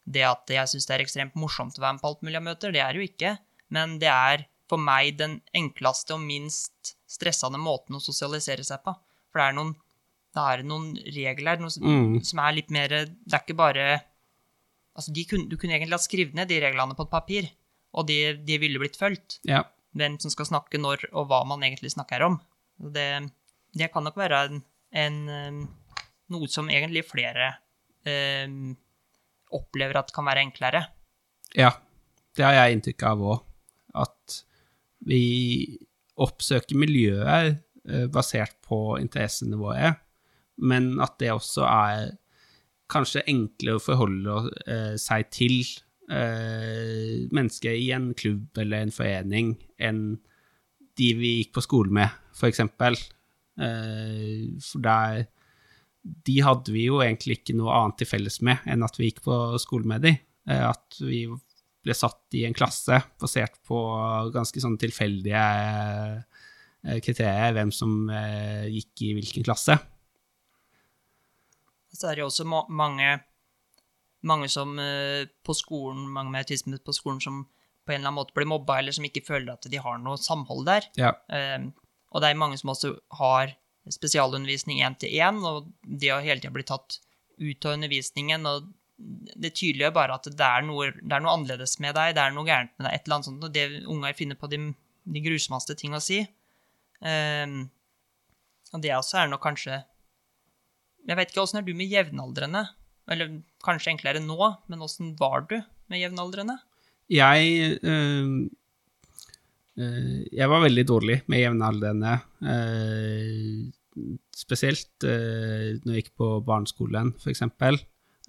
[0.05, 2.45] det at jeg syns det er ekstremt morsomt å være med på alt mulig av
[2.45, 3.31] møter, det er jo ikke,
[3.73, 8.93] men det er for meg den enkleste og minst stressende måten å sosialisere seg på.
[9.31, 9.73] For det er noen,
[10.35, 12.19] det er noen regler noe som, mm.
[12.25, 13.87] som, er litt mer Det er ikke bare
[14.95, 17.47] Altså, kunne, du kunne egentlig ha skrevet ned de reglene på et papir,
[17.99, 18.15] og de,
[18.47, 19.41] de ville blitt fulgt.
[19.43, 19.65] Ja.
[19.95, 22.39] Hvem som skal snakke når, og hva man egentlig snakker om.
[22.75, 23.07] Det,
[23.75, 25.61] det kan nok være en, en, eh,
[26.35, 27.53] noe som egentlig flere
[28.03, 28.49] eh,
[29.55, 30.83] opplever at kan være enklere.
[31.55, 31.71] Ja,
[32.35, 33.45] det har jeg inntrykk av òg.
[33.95, 34.41] At
[35.07, 35.23] vi
[36.19, 40.01] oppsøker miljøet eh, basert på interessenivået,
[40.63, 42.13] men at det også er
[42.91, 44.37] kanskje enklere å forholde
[44.67, 45.63] eh, seg til
[46.11, 50.17] eh, mennesker i en klubb eller en forening enn
[50.95, 52.97] de vi gikk på skole med, for eksempel.
[53.59, 55.25] Eh, for der
[56.05, 59.23] De hadde vi jo egentlig ikke noe annet til felles med enn at vi gikk
[59.25, 60.13] på skole med de.
[60.45, 61.25] Eh, at vi
[61.85, 63.79] ble satt i en klasse basert på
[64.33, 65.41] ganske sånn tilfeldige
[66.85, 69.77] eh, kriterier, hvem som eh, gikk i hvilken klasse.
[71.95, 73.19] Så er det jo også ma mange,
[74.27, 77.43] mange som eh, på skolen, mange med autisme på skolen som
[77.85, 80.17] på en eller annen måte blir mobba, eller som ikke føler at de har noe
[80.21, 80.87] samhold der.
[80.99, 81.13] Ja.
[81.29, 81.67] Eh,
[82.15, 83.53] og det er mange som også har
[83.91, 86.97] spesialundervisning én til én, og de har hele tida blitt tatt
[87.37, 88.47] ut av undervisningen.
[88.49, 92.23] og det tydeliggjør bare at det er, noe, det er noe annerledes med deg, det
[92.23, 94.59] er noe gærent med deg, et eller annet sånt, og det unger finner på de,
[95.03, 96.21] de grusomste ting å si.
[97.03, 97.65] Um,
[98.71, 99.81] og det også er nok kanskje
[101.05, 102.63] Jeg vet ikke, åssen er du med jevnaldrende?
[103.11, 105.59] Eller kanskje enklere nå, men åssen var du
[105.91, 106.57] med jevnaldrende?
[107.11, 108.49] Jeg øh,
[109.77, 112.17] øh, Jeg var veldig dårlig med jevnaldrende.
[112.41, 113.71] Øh,
[114.35, 117.77] spesielt øh, når jeg gikk på barneskolen, eksempel.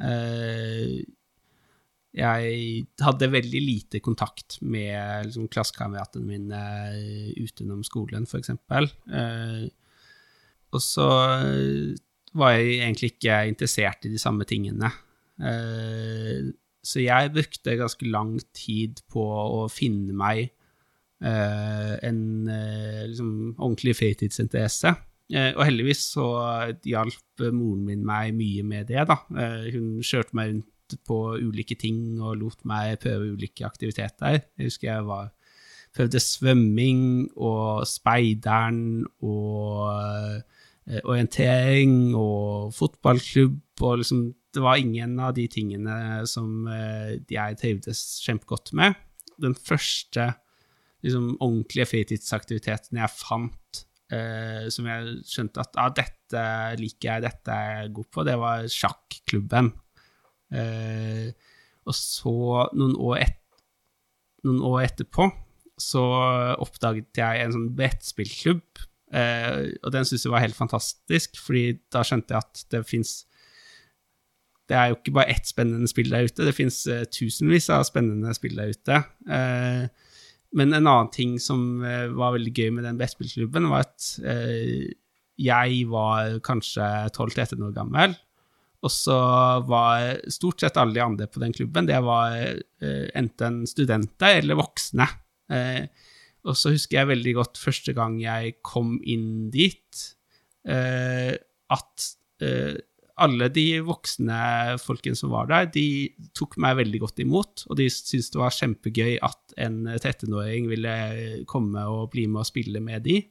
[0.00, 1.04] Eh,
[2.16, 6.60] jeg hadde veldig lite kontakt med liksom, klassekameratene mine
[7.42, 8.88] utenom skolen, eksempel.
[9.12, 9.66] Eh,
[10.72, 11.08] og så
[12.36, 14.92] var jeg egentlig ikke interessert i de samme tingene.
[15.40, 16.52] Eh,
[16.86, 22.22] så jeg brukte ganske lang tid på å finne meg eh, en
[22.52, 24.94] eh, liksom, ordentlig fritidsinteresse.
[25.26, 26.24] Og heldigvis så
[26.86, 29.16] hjalp moren min meg mye med det, da.
[29.74, 34.36] Hun kjørte meg rundt på ulike ting og lot meg prøve ulike aktiviteter.
[34.54, 35.32] Jeg husker jeg var,
[35.96, 37.02] prøvde svømming
[37.34, 39.75] og speideren og
[41.04, 44.26] orientering og fotballklubb og liksom
[44.56, 48.94] Det var ingen av de tingene som eh, jeg trivdes kjempegodt med.
[49.36, 50.30] Den første
[51.04, 53.82] liksom, ordentlige fritidsaktiviteten jeg fant
[54.12, 56.44] eh, som jeg skjønte at ah, dette
[56.80, 59.72] liker jeg, dette er jeg god på, det var sjakklubben.
[60.56, 61.28] Eh,
[61.86, 62.36] og så,
[62.74, 63.62] noen år, et,
[64.46, 65.28] noen år etterpå,
[65.76, 66.02] så
[66.62, 68.86] oppdaget jeg en sånn brettspillklubb.
[69.14, 73.20] Eh, og den syntes jeg var helt fantastisk, fordi da skjønte jeg at det fins
[74.66, 77.84] Det er jo ikke bare ett spennende spill der ute, det fins eh, tusenvis av
[77.86, 78.96] spennende spill der ute.
[79.30, 79.84] Eh,
[80.56, 84.06] men en annen ting som var veldig gøy med den brettspillklubben, var at
[85.36, 88.14] jeg var kanskje 12-13 år gammel.
[88.80, 89.18] Og så
[89.68, 92.38] var stort sett alle de andre på den klubben det var
[92.80, 95.10] enten studenter eller voksne.
[95.52, 95.86] Eh,
[96.46, 100.02] og så husker jeg veldig godt første gang jeg kom inn dit,
[100.68, 101.34] eh,
[101.74, 102.10] at
[102.44, 102.76] eh,
[103.16, 107.88] alle de voksne folkene som var der, de tok meg veldig godt imot, og de
[107.90, 110.96] syntes det var kjempegøy at en 13-åring ville
[111.48, 113.22] komme og bli med og spille med de.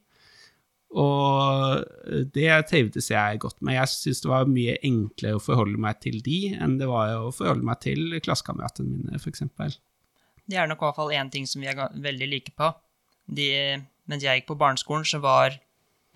[0.96, 1.82] Og
[2.34, 3.76] det trivdes jeg godt med.
[3.76, 7.34] Jeg syntes det var mye enklere å forholde meg til de enn det var å
[7.34, 9.44] forholde meg til klassekameratene mine, f.eks.
[10.46, 12.70] Det er nok i hvert fall én ting som vi er veldig like på.
[13.26, 13.50] De,
[14.06, 15.56] mens jeg gikk på barneskolen, så var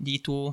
[0.01, 0.53] de to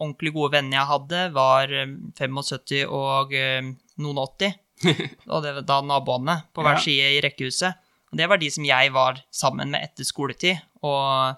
[0.00, 3.72] ordentlig gode vennene jeg hadde, var eh, 75 og eh,
[4.02, 4.60] noen 80.
[5.32, 7.80] og det var da naboene på hver side i rekkehuset.
[8.12, 10.60] Og det var de som jeg var sammen med etter skoletid.
[10.86, 11.34] Og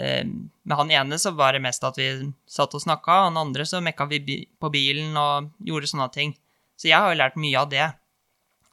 [0.00, 2.08] eh, med han ene så var det mest at vi
[2.48, 6.08] satt og snakka, og han andre så mekka vi bi på bilen og gjorde sånne
[6.14, 6.36] ting.
[6.80, 7.90] Så jeg har jo lært mye av det,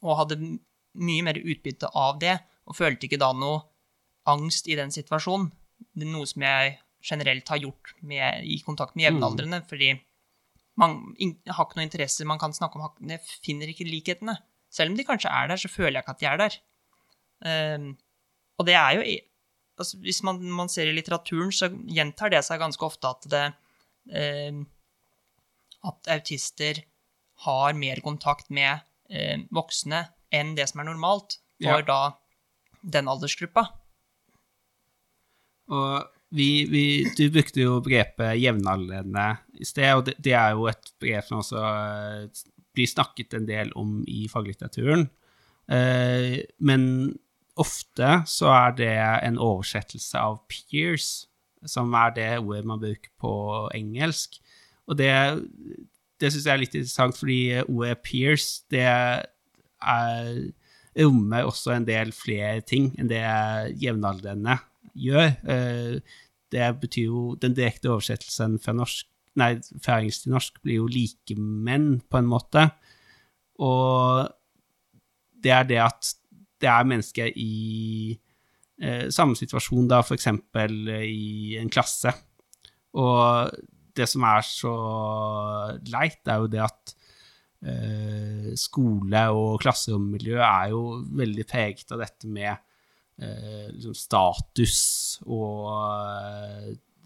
[0.01, 0.39] og hadde
[0.97, 3.61] mye mer utbytte av det, og følte ikke da noe
[4.29, 5.51] angst i den situasjonen.
[5.95, 9.95] Det er noe som jeg generelt har gjort med, i kontakt med jevnaldrende, fordi
[10.79, 14.37] man in, har ikke noe interesse, man kan snakke om, jeg finner ikke likhetene.
[14.71, 16.59] Selv om de kanskje er der, så føler jeg ikke at de er der.
[17.41, 17.87] Um,
[18.61, 19.01] og det er jo
[19.81, 23.45] altså, Hvis man, man ser i litteraturen, så gjentar det seg ganske ofte at det
[24.53, 24.59] um,
[25.89, 26.83] At autister
[27.47, 31.81] har mer kontakt med um, voksne enn det som er normalt for Ja.
[31.81, 32.01] da
[32.81, 33.65] den aldersgruppa.
[35.71, 36.85] Og vi, vi,
[37.17, 39.25] du brukte jo begrepet jevnaldrende
[39.59, 42.45] i sted, og det, det er jo et begrep som også eh,
[42.75, 45.09] blir snakket en del om i faglitteraturen.
[45.71, 46.85] Eh, men
[47.59, 48.95] ofte så er det
[49.27, 51.27] en oversettelse av peers,
[51.67, 53.33] som er det ordet man bruker på
[53.77, 54.39] engelsk.
[54.89, 55.11] Og det,
[56.19, 59.27] det syns jeg er litt interessant, fordi ordet peers, det er,
[60.91, 63.21] rommer også en del flere ting enn det
[63.79, 64.57] jevnaldrende
[64.97, 65.31] gjør.
[65.49, 66.19] Eh,
[66.51, 69.07] det betyr jo Den direkte oversettelsen fra, norsk,
[69.39, 69.53] nei,
[69.87, 72.65] engelsk til norsk blir jo likemenn, på en måte.
[73.61, 74.27] Og
[75.41, 76.15] det er det at
[76.61, 78.17] det er mennesker i
[78.81, 80.27] eh, samme situasjon, da, f.eks.
[80.27, 82.13] i en klasse.
[82.93, 83.51] Og
[83.95, 84.73] det som er så
[85.91, 86.93] leit, er jo det at
[87.65, 90.83] eh, skole- og klasserommiljø er jo
[91.17, 92.59] veldig preget av dette med
[93.21, 94.79] liksom status
[95.27, 95.67] og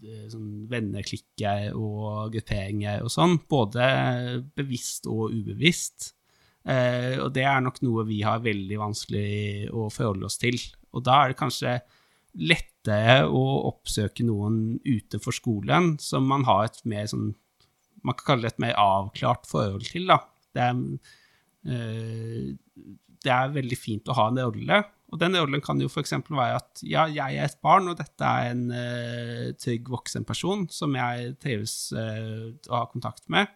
[0.06, 3.86] eh, sånn venneklikker og grupperinger og sånn, både
[4.56, 6.12] bevisst og ubevisst.
[6.66, 10.58] Eh, og det er nok noe vi har veldig vanskelig å forholde oss til.
[10.96, 11.76] Og da er det kanskje
[12.36, 17.34] lettere å oppsøke noen utenfor skolen som man har et mer sånn
[18.06, 20.20] Man kan kalle det et mer avklart forhold til, da.
[20.54, 20.76] Det er,
[21.66, 22.52] eh,
[23.24, 24.78] det er veldig fint å ha en rolle.
[25.12, 26.16] Og den rollen kan jo f.eks.
[26.26, 30.64] være at ja, jeg er et barn, og dette er en uh, trygg voksen person
[30.72, 33.52] som jeg trives uh, å ha kontakt med.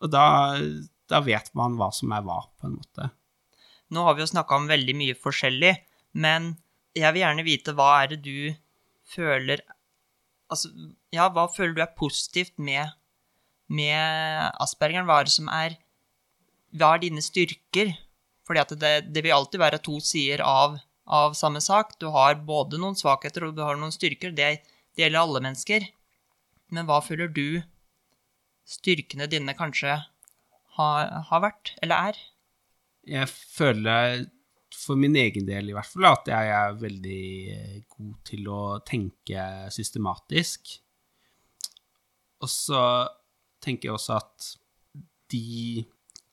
[0.00, 0.24] Og da
[1.08, 3.08] da vet man hva som er hva, på en måte.
[3.94, 5.72] Nå har vi jo snakka om veldig mye forskjellig,
[6.20, 6.52] men
[6.96, 8.54] jeg vil gjerne vite hva er det du
[9.08, 9.64] føler
[10.48, 10.70] Altså,
[11.12, 12.94] ja, hva føler du er positivt med,
[13.68, 15.04] med aspergeren?
[15.04, 15.74] Hva er det som er
[16.72, 17.90] Hva er dine styrker?
[18.48, 21.98] Fordi at det, det vil alltid være to sider av, av, samme sak.
[22.00, 24.32] Du har både noen svakheter og du har noen styrker.
[24.32, 24.54] Det,
[24.96, 25.84] det gjelder alle mennesker.
[26.72, 27.60] Men hva føler du
[28.68, 29.98] styrkene dine kanskje
[30.78, 32.18] har, har vært, eller er?
[33.08, 34.26] Jeg føler,
[34.74, 37.22] for min egen del i hvert fall, at jeg er veldig
[37.54, 39.44] eh, god til å tenke
[39.74, 40.74] systematisk.
[42.44, 42.82] Og så
[43.64, 44.50] tenker jeg også at
[45.32, 45.84] de,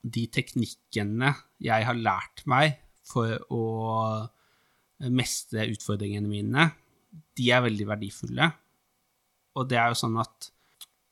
[0.05, 1.31] de teknikkene
[1.65, 3.63] jeg har lært meg for å
[5.11, 6.69] mestre utfordringene mine,
[7.35, 8.49] de er veldig verdifulle.
[9.55, 10.49] Og det er jo sånn at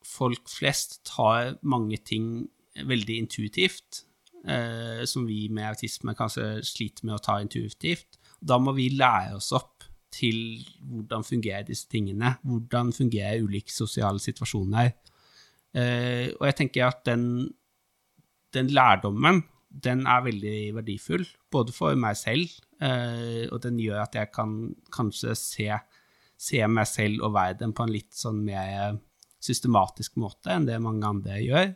[0.04, 4.04] folk flest tar mange ting veldig intuitivt,
[4.46, 8.18] eh, som vi med autisme kanskje sliter med å ta intuitivt.
[8.40, 14.22] Da må vi lære oss opp til hvordan fungerer disse tingene, hvordan fungerer ulike sosiale
[14.22, 14.92] situasjoner.
[15.74, 17.54] Eh, og jeg tenker at den,
[18.54, 22.50] den lærdommen, den er veldig verdifull, både for meg selv,
[22.82, 25.68] eh, og den gjør at jeg kan kanskje se,
[26.38, 29.00] se meg selv og verden på en litt sånn mer
[29.44, 31.72] systematisk måte enn det mange andre gjør.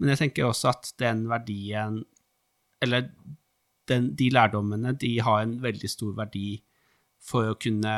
[0.00, 2.02] Men jeg tenker også at den verdien
[2.82, 3.04] Eller
[3.86, 6.56] den, de lærdommene, de har en veldig stor verdi
[7.22, 7.92] for å kunne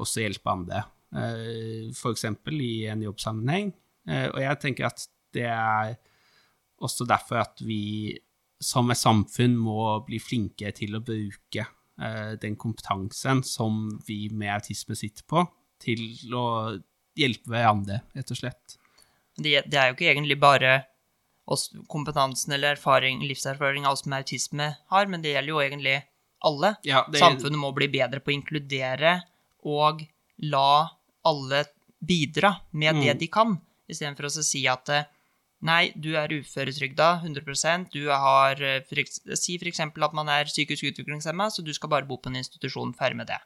[0.00, 0.80] også hjelpe andre.
[1.12, 2.24] Eh, F.eks.
[2.24, 3.68] i en jobbsammenheng.
[4.08, 5.04] Eh, og jeg tenker at
[5.36, 5.98] det er
[6.80, 8.18] også derfor at vi
[8.60, 14.52] som et samfunn må bli flinke til å bruke eh, den kompetansen som vi med
[14.58, 15.46] autisme sitter på,
[15.80, 16.04] til
[16.36, 16.44] å
[17.16, 18.76] hjelpe hverandre, rett og slett.
[19.40, 20.82] Det, det er jo ikke egentlig bare
[21.90, 25.96] kompetansen eller erfaring, livserfaring av oss med autisme har, men det gjelder jo egentlig
[26.46, 26.74] alle.
[26.86, 27.22] Ja, det...
[27.22, 29.16] Samfunnet må bli bedre på å inkludere
[29.68, 30.04] og
[30.50, 30.88] la
[31.26, 31.64] alle
[32.00, 33.02] bidra med mm.
[33.04, 33.56] det de kan,
[33.90, 34.92] istedenfor å si at
[35.66, 39.00] nei, du er uføretrygda 100% du har for,
[39.36, 39.80] Si f.eks.
[39.84, 43.30] at man er psykisk utviklingshemma, så du skal bare bo på en institusjon, ferdig med
[43.32, 43.40] det.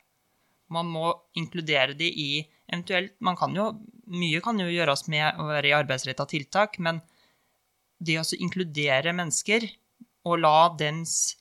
[0.73, 2.31] Man må inkludere de i
[2.71, 3.73] eventuelt man kan jo,
[4.05, 7.01] Mye kan jo gjøres med å være i arbeidsretta tiltak, men
[8.05, 9.65] det å inkludere mennesker
[10.29, 11.37] og la dens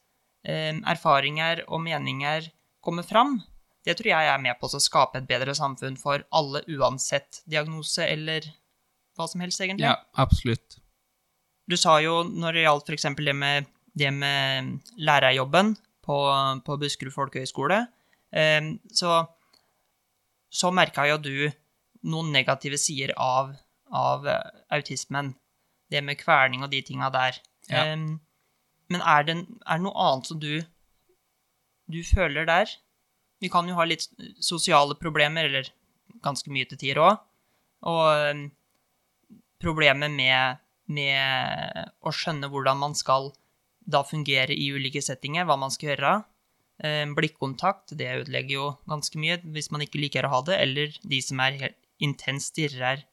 [0.48, 2.48] eh, erfaringer og meninger
[2.84, 3.42] komme fram,
[3.84, 8.06] det tror jeg er med på å skape et bedre samfunn for alle, uansett diagnose
[8.08, 8.48] eller
[9.18, 9.88] hva som helst, egentlig.
[9.88, 10.80] Ja, absolutt.
[11.70, 13.07] Du sa jo når det gjaldt f.eks.
[13.20, 16.18] Det, med, det med lærerjobben på,
[16.66, 17.80] på Buskerud folkehøgskole,
[18.36, 19.22] eh, så,
[20.51, 21.38] så merka jo du
[22.03, 23.53] noen negative sider av,
[23.95, 24.28] av
[24.74, 25.32] autismen
[25.93, 27.38] det med kverning og de tinga der.
[27.70, 27.93] Ja.
[27.93, 28.18] Um,
[28.91, 30.53] men er det, er det, noe annet som du,
[31.91, 32.72] du føler der?
[33.43, 34.07] Vi kan jo ha litt
[34.43, 35.72] sosiale problemer, eller
[36.24, 37.24] ganske mye til tider òg.
[37.89, 38.43] Og
[39.64, 40.59] problemet med,
[40.91, 43.32] med, å skjønne hvordan man skal
[43.84, 46.14] da fungere i ulike settinger, hva man skal gjøre.
[46.84, 50.59] Um, blikkontakt, det ødelegger jo ganske mye hvis man ikke liker å ha det.
[50.64, 53.03] Eller de som er helt intenst stirrer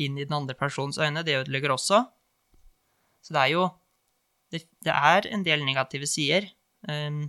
[0.00, 1.24] inn i den andre persons øyne.
[1.26, 2.04] Det ødelegger også.
[3.24, 3.64] Så det er jo
[4.52, 6.46] det, det er en del negative sider.
[6.88, 7.26] Um,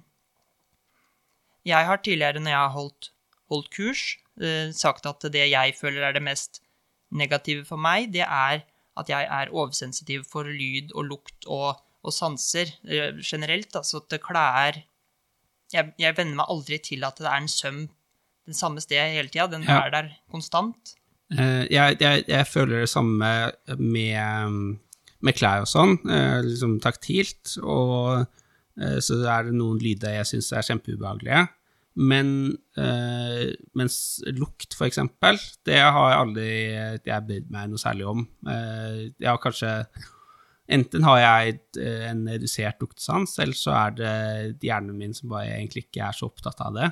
[1.65, 3.09] jeg har tidligere, når jeg har holdt,
[3.49, 4.03] holdt kurs,
[4.41, 6.61] uh, sagt at det jeg føler er det mest
[7.15, 8.63] negative for meg, det er
[8.95, 13.75] at jeg er oversensitiv for lyd og lukt og, og sanser uh, generelt.
[13.75, 14.79] Altså at klær
[15.73, 17.85] jeg, jeg venner meg aldri til at det er en søm
[18.45, 19.47] den samme stedet hele tida.
[19.49, 19.81] Den Ja.
[19.85, 20.95] er der konstant.
[21.33, 24.77] Uh, jeg, jeg, jeg føler det samme med,
[25.19, 28.27] med klær og sånn, uh, liksom taktilt, og
[28.77, 31.47] uh, så er det noen lyder jeg syns er kjempeubehagelige.
[31.95, 33.97] Men eh, mens
[34.35, 35.37] lukt, eksempel,
[35.67, 36.49] det har jeg aldri
[37.07, 38.25] jeg brydd meg noe særlig om.
[38.51, 39.71] Eh, jeg har kanskje
[40.65, 45.51] Enten har jeg eh, en redusert luktesans, eller så er det hjernen min som bare
[45.59, 46.87] egentlig ikke er så opptatt av det.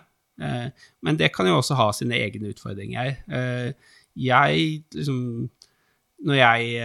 [0.46, 0.68] Eh,
[1.02, 3.16] Men det kan jo også ha sine egne utfordringer.
[3.34, 3.74] Eh,
[4.14, 5.50] Jeg liksom
[6.24, 6.78] Når jeg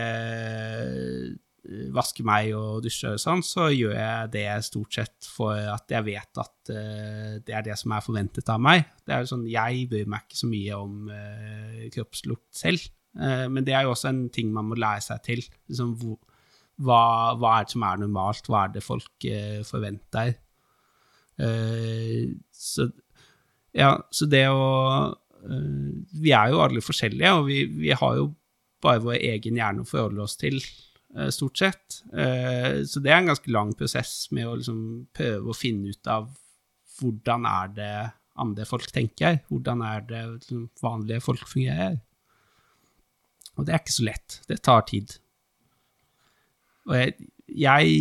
[1.92, 6.06] vasker meg og dusje og sånn, så gjør jeg det stort sett for at jeg
[6.06, 8.86] vet at uh, det er det som er forventet av meg.
[9.04, 12.88] Det er jo sånn, Jeg bryr meg ikke så mye om uh, kroppslukt selv,
[13.20, 15.44] uh, men det er jo også en ting man må lære seg til.
[15.68, 16.16] Liksom, hvor,
[16.80, 17.02] hva,
[17.36, 18.48] hva er det som er normalt?
[18.48, 19.30] Hva er det folk
[19.68, 20.36] forventer?
[21.38, 22.88] Så,
[23.78, 24.64] ja, så det å
[26.18, 28.32] Vi er jo alle forskjellige, og vi, vi har jo
[28.82, 30.58] bare vår egen hjerne å forholde oss til,
[31.32, 32.00] stort sett.
[32.12, 34.82] Eh, så det er en ganske lang prosess med å liksom
[35.16, 36.28] prøve å finne ut av
[36.98, 37.94] hvordan er det
[38.38, 39.40] andre folk tenker?
[39.50, 41.98] Hvordan er det liksom, vanlige folk fungerer?
[43.58, 44.38] Og det er ikke så lett.
[44.50, 45.16] Det tar tid.
[46.88, 47.30] Og jeg,
[47.66, 47.96] jeg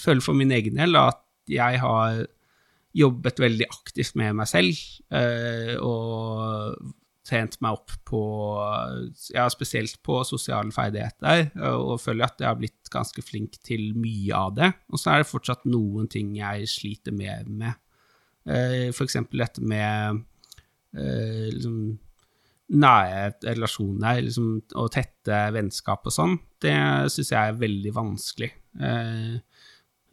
[0.00, 2.24] føler for min egen del at jeg har
[2.94, 4.78] jobbet veldig aktivt med meg selv,
[5.10, 6.78] eh, og
[7.24, 8.20] trent meg opp på
[9.32, 14.36] ja, spesielt på sosiale ferdigheter, og føler at jeg har blitt ganske flink til mye
[14.36, 14.70] av det.
[14.92, 17.80] Og så er det fortsatt noen ting jeg sliter mer med.
[18.44, 18.96] F.eks.
[18.98, 20.20] for eksempel dette med
[21.00, 21.78] eh, liksom,
[22.74, 24.50] nære relasjoner liksom,
[24.80, 26.36] og tette vennskap og sånn.
[26.62, 26.74] Det
[27.12, 28.50] syns jeg er veldig vanskelig.
[28.80, 29.36] Eh,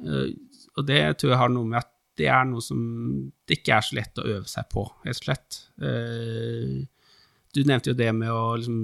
[0.06, 0.30] eh,
[0.78, 2.82] og det tror jeg har noe med at det er noe som
[3.48, 5.62] det ikke er så lett å øve seg på, rett og slett.
[5.82, 6.82] Eh,
[7.56, 8.82] du nevnte jo det med å liksom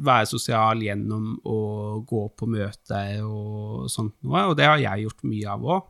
[0.00, 1.58] være sosial gjennom å
[2.08, 5.88] gå på møter og sånt noe, og det har jeg gjort mye av òg.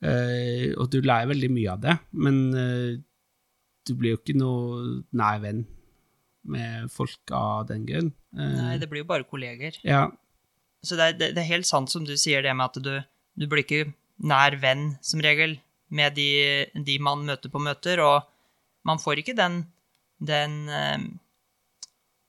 [0.00, 2.94] Uh, og du lærer veldig mye av det, men uh,
[3.84, 5.66] du blir jo ikke noe nær venn
[6.50, 8.12] med folk av den grunn.
[8.32, 9.76] Uh, Nei, det blir jo bare kolleger.
[9.84, 10.06] ja,
[10.80, 12.94] Så det er, det, det er helt sant som du sier det med at du,
[13.36, 13.90] du blir ikke
[14.24, 15.58] nær venn, som regel,
[15.90, 16.30] med de,
[16.86, 18.24] de man møter på møter, og
[18.86, 19.64] man får ikke den,
[20.20, 20.98] den eh,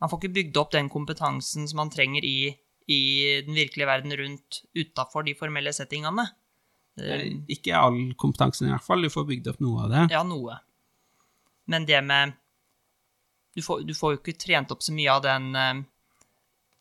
[0.01, 2.49] Man får ikke bygd opp den kompetansen som man trenger i,
[2.89, 3.01] i
[3.45, 6.23] den virkelige verden rundt utafor de formelle settingene.
[7.53, 10.01] Ikke all kompetansen i hvert fall, du får bygd opp noe av det.
[10.15, 10.57] Ja, noe.
[11.69, 12.33] Men det med
[13.55, 15.83] Du får, du får jo ikke trent opp så mye av den eh,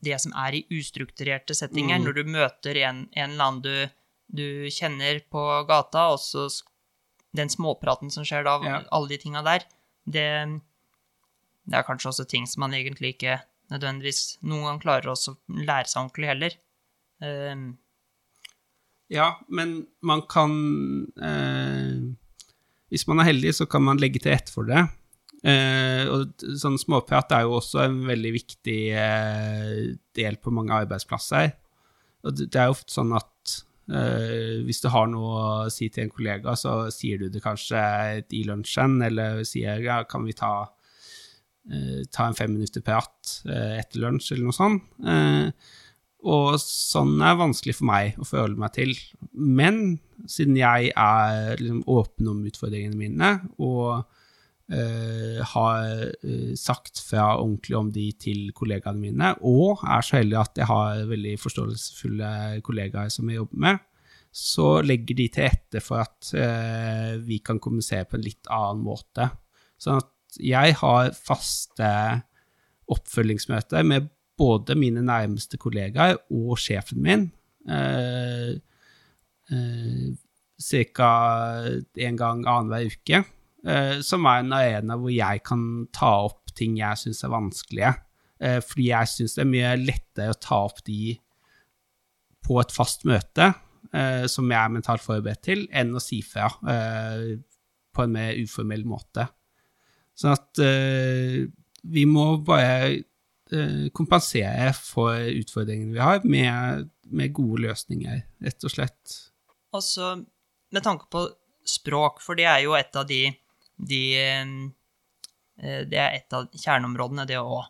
[0.00, 2.04] Det som er i ustrukturerte settinger, Mm.
[2.06, 3.88] når du møter en, en eller annen du,
[4.32, 6.46] du kjenner på gata, og så
[7.36, 8.80] den småpraten som skjer da, Ja.
[8.90, 9.66] alle de tinga der,
[10.08, 10.60] det,
[11.68, 13.40] det er kanskje også ting som man egentlig ikke
[13.70, 15.16] nødvendigvis noen gang klarer å
[15.60, 16.58] lære seg ordentlig heller.
[17.20, 17.70] Um,
[19.10, 20.52] Ja, men man kan
[21.18, 21.98] eh,
[22.90, 24.84] Hvis man er heldig, så kan man legge til rette for det.
[25.46, 31.52] Eh, og sånn småprat er jo også en veldig viktig eh, del på mange arbeidsplasser.
[32.26, 33.26] Og det, er jo ofte sånn at
[33.90, 37.80] hvis du har noe å si til en kollega, så sier du det kanskje
[38.38, 40.68] i lunsjen, eller sier ja, kan vi ta,
[42.10, 44.86] ta en fem minutter prat eh, etter lunsj, eller noe sånt.
[45.06, 45.76] Eh,
[46.30, 48.94] og sånn er vanskelig for meg å forholde meg til.
[49.32, 53.30] Men siden jeg er liksom åpen om utfordringene mine,
[53.62, 54.02] og
[54.72, 55.86] eh, har
[56.20, 60.68] eh, sagt fra ordentlig om de til kollegaene mine, og er så heldig at jeg
[60.70, 62.32] har veldig forståelsesfulle
[62.66, 63.86] kollegaer som jeg jobber med,
[64.30, 68.84] så legger de til rette for at eh, vi kan kommunisere på en litt annen
[68.84, 69.26] måte.
[69.80, 71.90] Sånn at jeg har faste
[72.90, 74.08] oppfølgingsmøter med
[74.40, 77.28] både mine nærmeste kollegaer og sjefen min.
[77.68, 78.56] Eh,
[79.52, 80.08] eh,
[80.60, 81.10] Ca.
[81.96, 83.22] en gang annenhver uke.
[83.64, 87.94] Eh, som er en arena hvor jeg kan ta opp ting jeg syns er vanskelige.
[88.40, 91.18] Eh, fordi jeg syns det er mye lettere å ta opp de
[92.46, 93.50] på et fast møte,
[93.92, 97.36] eh, som jeg er mentalt forberedt til, enn å si fra eh,
[97.92, 99.28] på en mer uformell måte.
[100.18, 101.46] Sånn at uh,
[101.90, 102.90] vi må bare
[103.54, 109.16] uh, kompensere for utfordringene vi har, med, med gode løsninger, rett og slett.
[109.76, 110.16] Altså,
[110.74, 111.24] med tanke på
[111.68, 113.22] språk, for det er jo et av de,
[113.78, 114.52] de eh,
[115.60, 117.68] Det er et av kjerneområdene, det òg.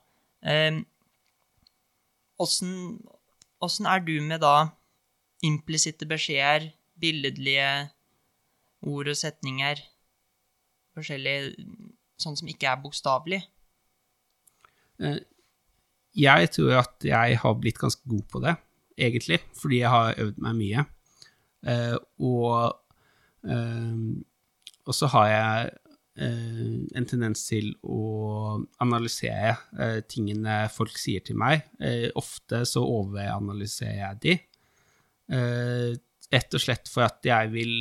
[2.41, 4.71] Åssen er du med da
[5.45, 6.71] implisitte beskjeder,
[7.01, 7.91] billedlige
[8.87, 9.81] ord og setninger,
[10.97, 11.53] forskjellig
[12.23, 13.41] sånn som ikke er bokstavelig?
[15.01, 15.21] Eh,
[16.21, 18.57] jeg tror at jeg har blitt ganske god på det,
[18.99, 20.87] egentlig, fordi jeg har øvd meg mye.
[21.71, 21.97] Eh,
[23.55, 24.01] eh,
[24.87, 25.71] og så har jeg
[26.21, 31.63] en tendens til å analysere tingene folk sier til meg.
[32.19, 34.35] Ofte så overanalyserer jeg de.
[36.35, 37.73] Rett og slett for at jeg vil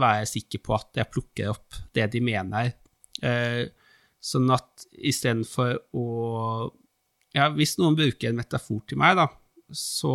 [0.00, 2.72] være sikker på at jeg plukker opp det de mener.
[4.24, 6.06] Sånn at istedenfor å
[7.34, 9.26] Ja, hvis noen bruker en metafor til meg, da,
[9.74, 10.14] så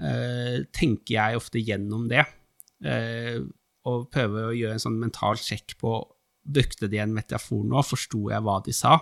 [0.00, 2.24] eh, tenker jeg ofte gjennom det.
[2.80, 3.42] Eh,
[3.84, 5.98] og prøver å gjøre en sånn mental sjekk på
[6.44, 7.80] Brukte de en metafor nå?
[7.88, 8.98] Forsto jeg hva de sa?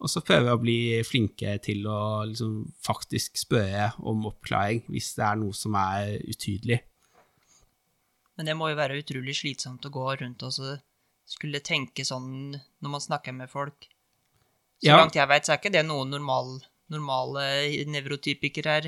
[0.00, 5.10] Og så prøver jeg å bli flinke til å liksom, faktisk spørre om oppklaring hvis
[5.18, 6.78] det er noe som er utydelig.
[8.38, 10.76] Men det må jo være utrolig slitsomt å gå rundt og så
[11.30, 13.88] skulle tenke sånn når man snakker med folk.
[14.80, 15.00] Så ja.
[15.00, 16.56] langt jeg veit, så er ikke det noe normal,
[16.92, 17.44] normale
[17.90, 18.80] nevrotypikere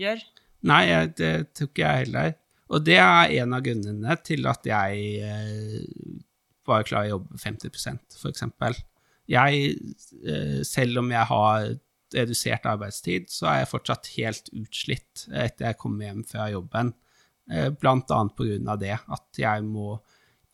[0.00, 0.22] gjør.
[0.70, 0.84] Nei,
[1.16, 2.34] det tror ikke jeg heller.
[2.70, 6.18] Og det er en av grunnene til at jeg eh,
[6.68, 8.78] bare klarer å jobbe 50% for eksempel.
[9.30, 9.74] Jeg,
[10.22, 11.72] eh, selv om jeg har
[12.14, 16.94] redusert arbeidstid, så er jeg fortsatt helt utslitt etter jeg kommer hjem fra jobben.
[17.50, 19.96] Eh, blant annet av det, at jeg må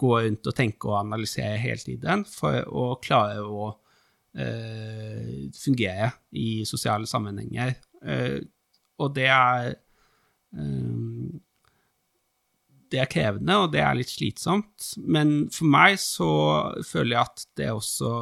[0.00, 3.70] gå rundt og tenke og analysere hele tiden for å klare å
[4.36, 7.74] eh, fungere i sosiale sammenhenger.
[8.04, 8.38] Eh,
[9.00, 9.72] og det er
[10.56, 11.42] eh,
[12.86, 14.92] Det er krevende, og det er litt slitsomt.
[15.02, 16.28] Men for meg så
[16.86, 18.12] føler jeg at det også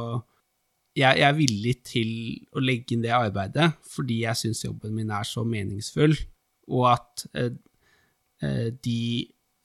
[0.95, 2.11] jeg, jeg er villig til
[2.55, 6.15] å legge inn det arbeidet fordi jeg syns jobben min er så meningsfull,
[6.71, 7.51] og at eh,
[8.41, 9.01] eh de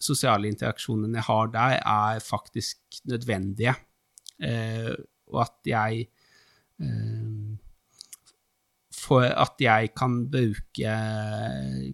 [0.01, 3.75] sosiale interaksjonene jeg har der, er faktisk nødvendige.
[4.41, 4.93] Eh,
[5.31, 6.07] og at jeg
[6.81, 7.59] eh,
[9.01, 10.95] For at jeg kan bruke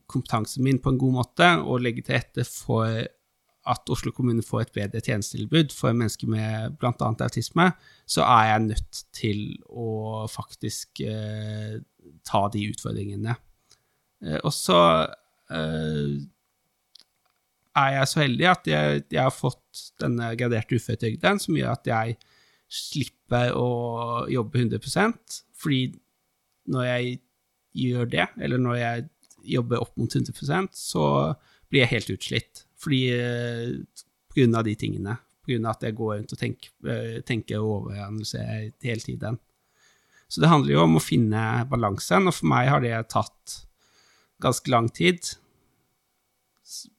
[0.06, 3.06] kompetansen min på en god måte og legge til rette for
[3.66, 6.92] at Oslo kommune får et bedre tjenestetilbud for mennesker med bl.a.
[7.10, 7.70] autisme,
[8.06, 11.78] så er jeg nødt til å faktisk eh,
[12.26, 13.34] ta de utfordringene.
[14.22, 14.78] Eh, og så
[15.50, 16.14] eh,
[17.76, 21.90] er jeg så heldig at jeg, jeg har fått denne graderte uføretrygden, som gjør at
[21.90, 22.16] jeg
[22.72, 23.68] slipper å
[24.32, 24.80] jobbe 100
[25.56, 25.82] fordi
[26.72, 27.18] når jeg
[27.76, 29.06] gjør det, eller når jeg
[29.46, 31.04] jobber opp mot 100 så
[31.70, 32.64] blir jeg helt utslitt.
[32.80, 35.16] Fordi eh, på grunn av de tingene.
[35.42, 39.38] På grunn av at jeg går rundt og tenker, eh, tenker og overanalyserer hele tiden.
[40.26, 43.60] Så det handler jo om å finne balansen, og for meg har det tatt
[44.42, 45.22] ganske lang tid.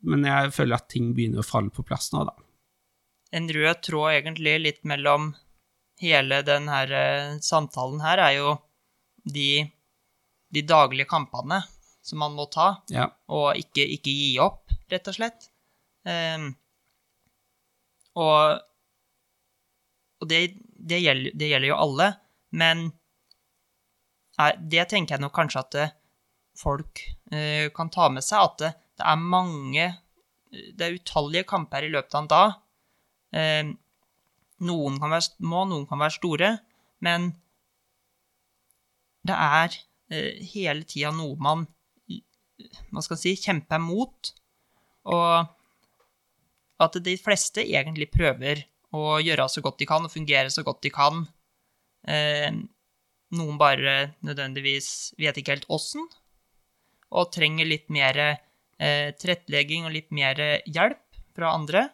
[0.07, 2.35] Men jeg føler at ting begynner å falle på plass nå, da.
[3.35, 5.33] En rød tråd egentlig litt mellom
[5.99, 8.53] hele denne her samtalen her er jo
[9.27, 9.65] de,
[10.53, 11.61] de, daglige kampene
[12.01, 13.09] som man må ta, ja.
[13.27, 15.49] og ikke, ikke, gi opp, rett og slett.
[16.07, 16.53] Um,
[18.15, 18.61] og,
[20.21, 22.09] og det, det, gjelder, det, gjelder, jo alle,
[22.55, 22.85] men
[24.39, 25.95] er, det tenker jeg nok kanskje at eh,
[26.57, 27.03] folk
[27.33, 29.87] uh, kan ta med seg, at det, er mange
[30.51, 32.55] Det er utallige kamper i løpet av en dag.
[33.37, 33.73] Eh,
[34.67, 36.51] noen kan være små, noen kan være store,
[37.05, 37.29] men
[39.27, 39.75] det er
[40.09, 41.67] eh, hele tida noe man
[42.89, 44.31] hva skal man si, kjemper mot.
[45.13, 45.53] Og
[46.83, 48.63] at de fleste egentlig prøver
[48.95, 51.25] å gjøre så godt de kan og fungere så godt de kan.
[52.07, 52.49] Eh,
[53.37, 56.05] noen bare nødvendigvis vet ikke helt åssen,
[57.11, 58.39] og trenger litt mer
[58.79, 61.87] eh, tilrettelegging og litt mer hjelp fra andre.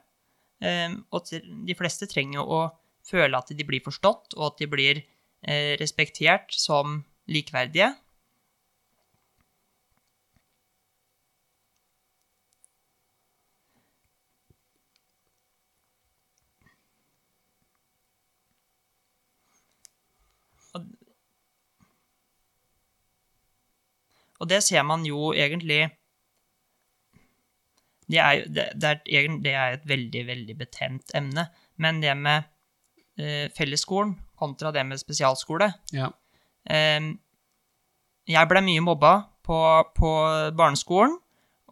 [0.64, 1.34] Eh, og
[1.68, 2.62] de fleste trenger jo å
[3.04, 7.94] føle at de blir forstått, og at de blir eh, respektert som likeverdige.
[24.44, 25.86] Og det ser man jo egentlig
[28.14, 31.48] det er, det, det, er, det er, et veldig, veldig betent emne.
[31.82, 32.46] Men det med
[33.18, 36.10] eh, fellesskolen kontra det med spesialskole ja.
[36.70, 37.14] eh,
[38.30, 39.58] jeg ble mye mobba på,
[39.98, 40.12] på
[40.56, 41.18] barneskolen,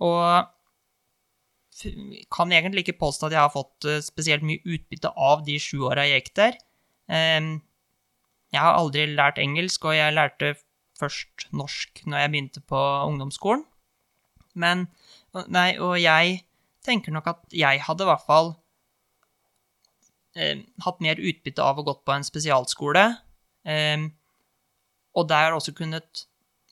[0.01, 0.49] og
[2.33, 5.85] kan egentlig ikke påstå at jeg har fått eh, spesielt mye utbytte av de sju
[5.87, 6.57] åra jeg gikk der.
[7.11, 7.41] Eh,
[8.51, 10.55] Jeg har aldri lært engelsk, og jeg lærte
[10.99, 13.63] først norsk når jeg begynte på ungdomsskolen.
[14.53, 14.89] Men
[15.31, 16.41] Nei, og jeg
[16.83, 18.49] tenker nok at jeg hadde i hvert fall
[20.35, 23.05] eh, hatt mer utbytte av å gått på en spesialskole,
[23.63, 24.07] eh,
[25.15, 26.25] og der også kunnet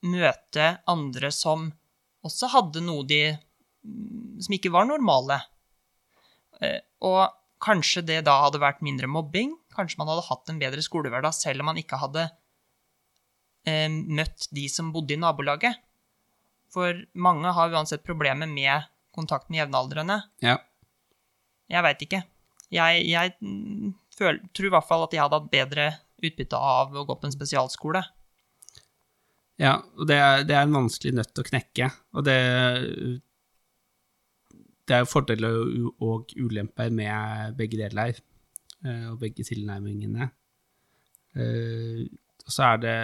[0.03, 1.69] møte andre som
[2.25, 5.39] også hadde noe de mm, som ikke var normale.
[6.59, 7.27] Eh, og
[7.63, 11.63] kanskje det da hadde vært mindre mobbing, kanskje man hadde hatt en bedre skolehverdag selv
[11.63, 12.27] om man ikke hadde
[13.67, 15.79] eh, møtt de som bodde i nabolaget.
[16.73, 20.19] For mange har uansett problemer med kontakt med jevnaldrende.
[20.45, 20.59] Ja.
[21.69, 22.21] Jeg veit ikke.
[22.73, 23.33] Jeg, jeg
[24.17, 25.87] føl, tror i hvert fall at jeg hadde hatt bedre
[26.19, 28.03] utbytte av å gå på en spesialskole.
[29.59, 32.37] Ja, og det er, det er en vanskelig nøtt å knekke, og det
[34.89, 35.57] Det er jo fordeler
[36.01, 38.15] og, ulemper med begge deler,
[38.81, 40.29] eh, og begge tilnærmingene.
[41.35, 42.07] Eh,
[42.49, 42.95] Og så er det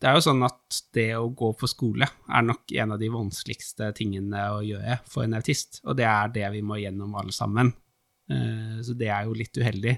[0.00, 3.08] Det er jo sånn at det å gå på skole er nok en av de
[3.12, 7.32] vanskeligste tingene å gjøre for en autist, og det er det vi må gjennom alle
[7.32, 7.72] sammen.
[8.30, 9.94] Eh, Så det er jo litt uheldig.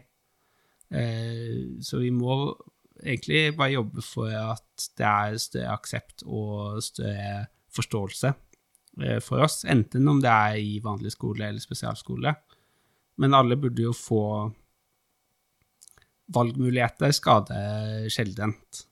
[0.91, 2.55] Eh, Så vi må
[3.03, 8.35] egentlig bare jobbe for at det er større aksept og større forståelse
[9.03, 12.35] eh, for oss, enten om det er i vanlig skole eller spesialskole.
[13.19, 14.53] Men alle burde jo få
[16.35, 17.59] valgmuligheter, skade
[18.11, 18.87] sjeldent.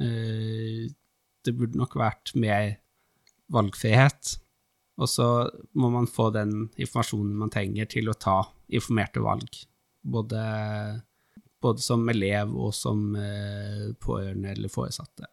[0.00, 0.88] Eh,
[1.40, 2.74] Det burde nok vært mer
[3.48, 4.34] valgfrihet.
[5.00, 5.26] Og så
[5.72, 9.48] må man få den informasjonen man trenger til å ta informerte valg.
[10.04, 10.42] Både,
[11.64, 15.30] både som elev og som eh, pårørende eller foresatte.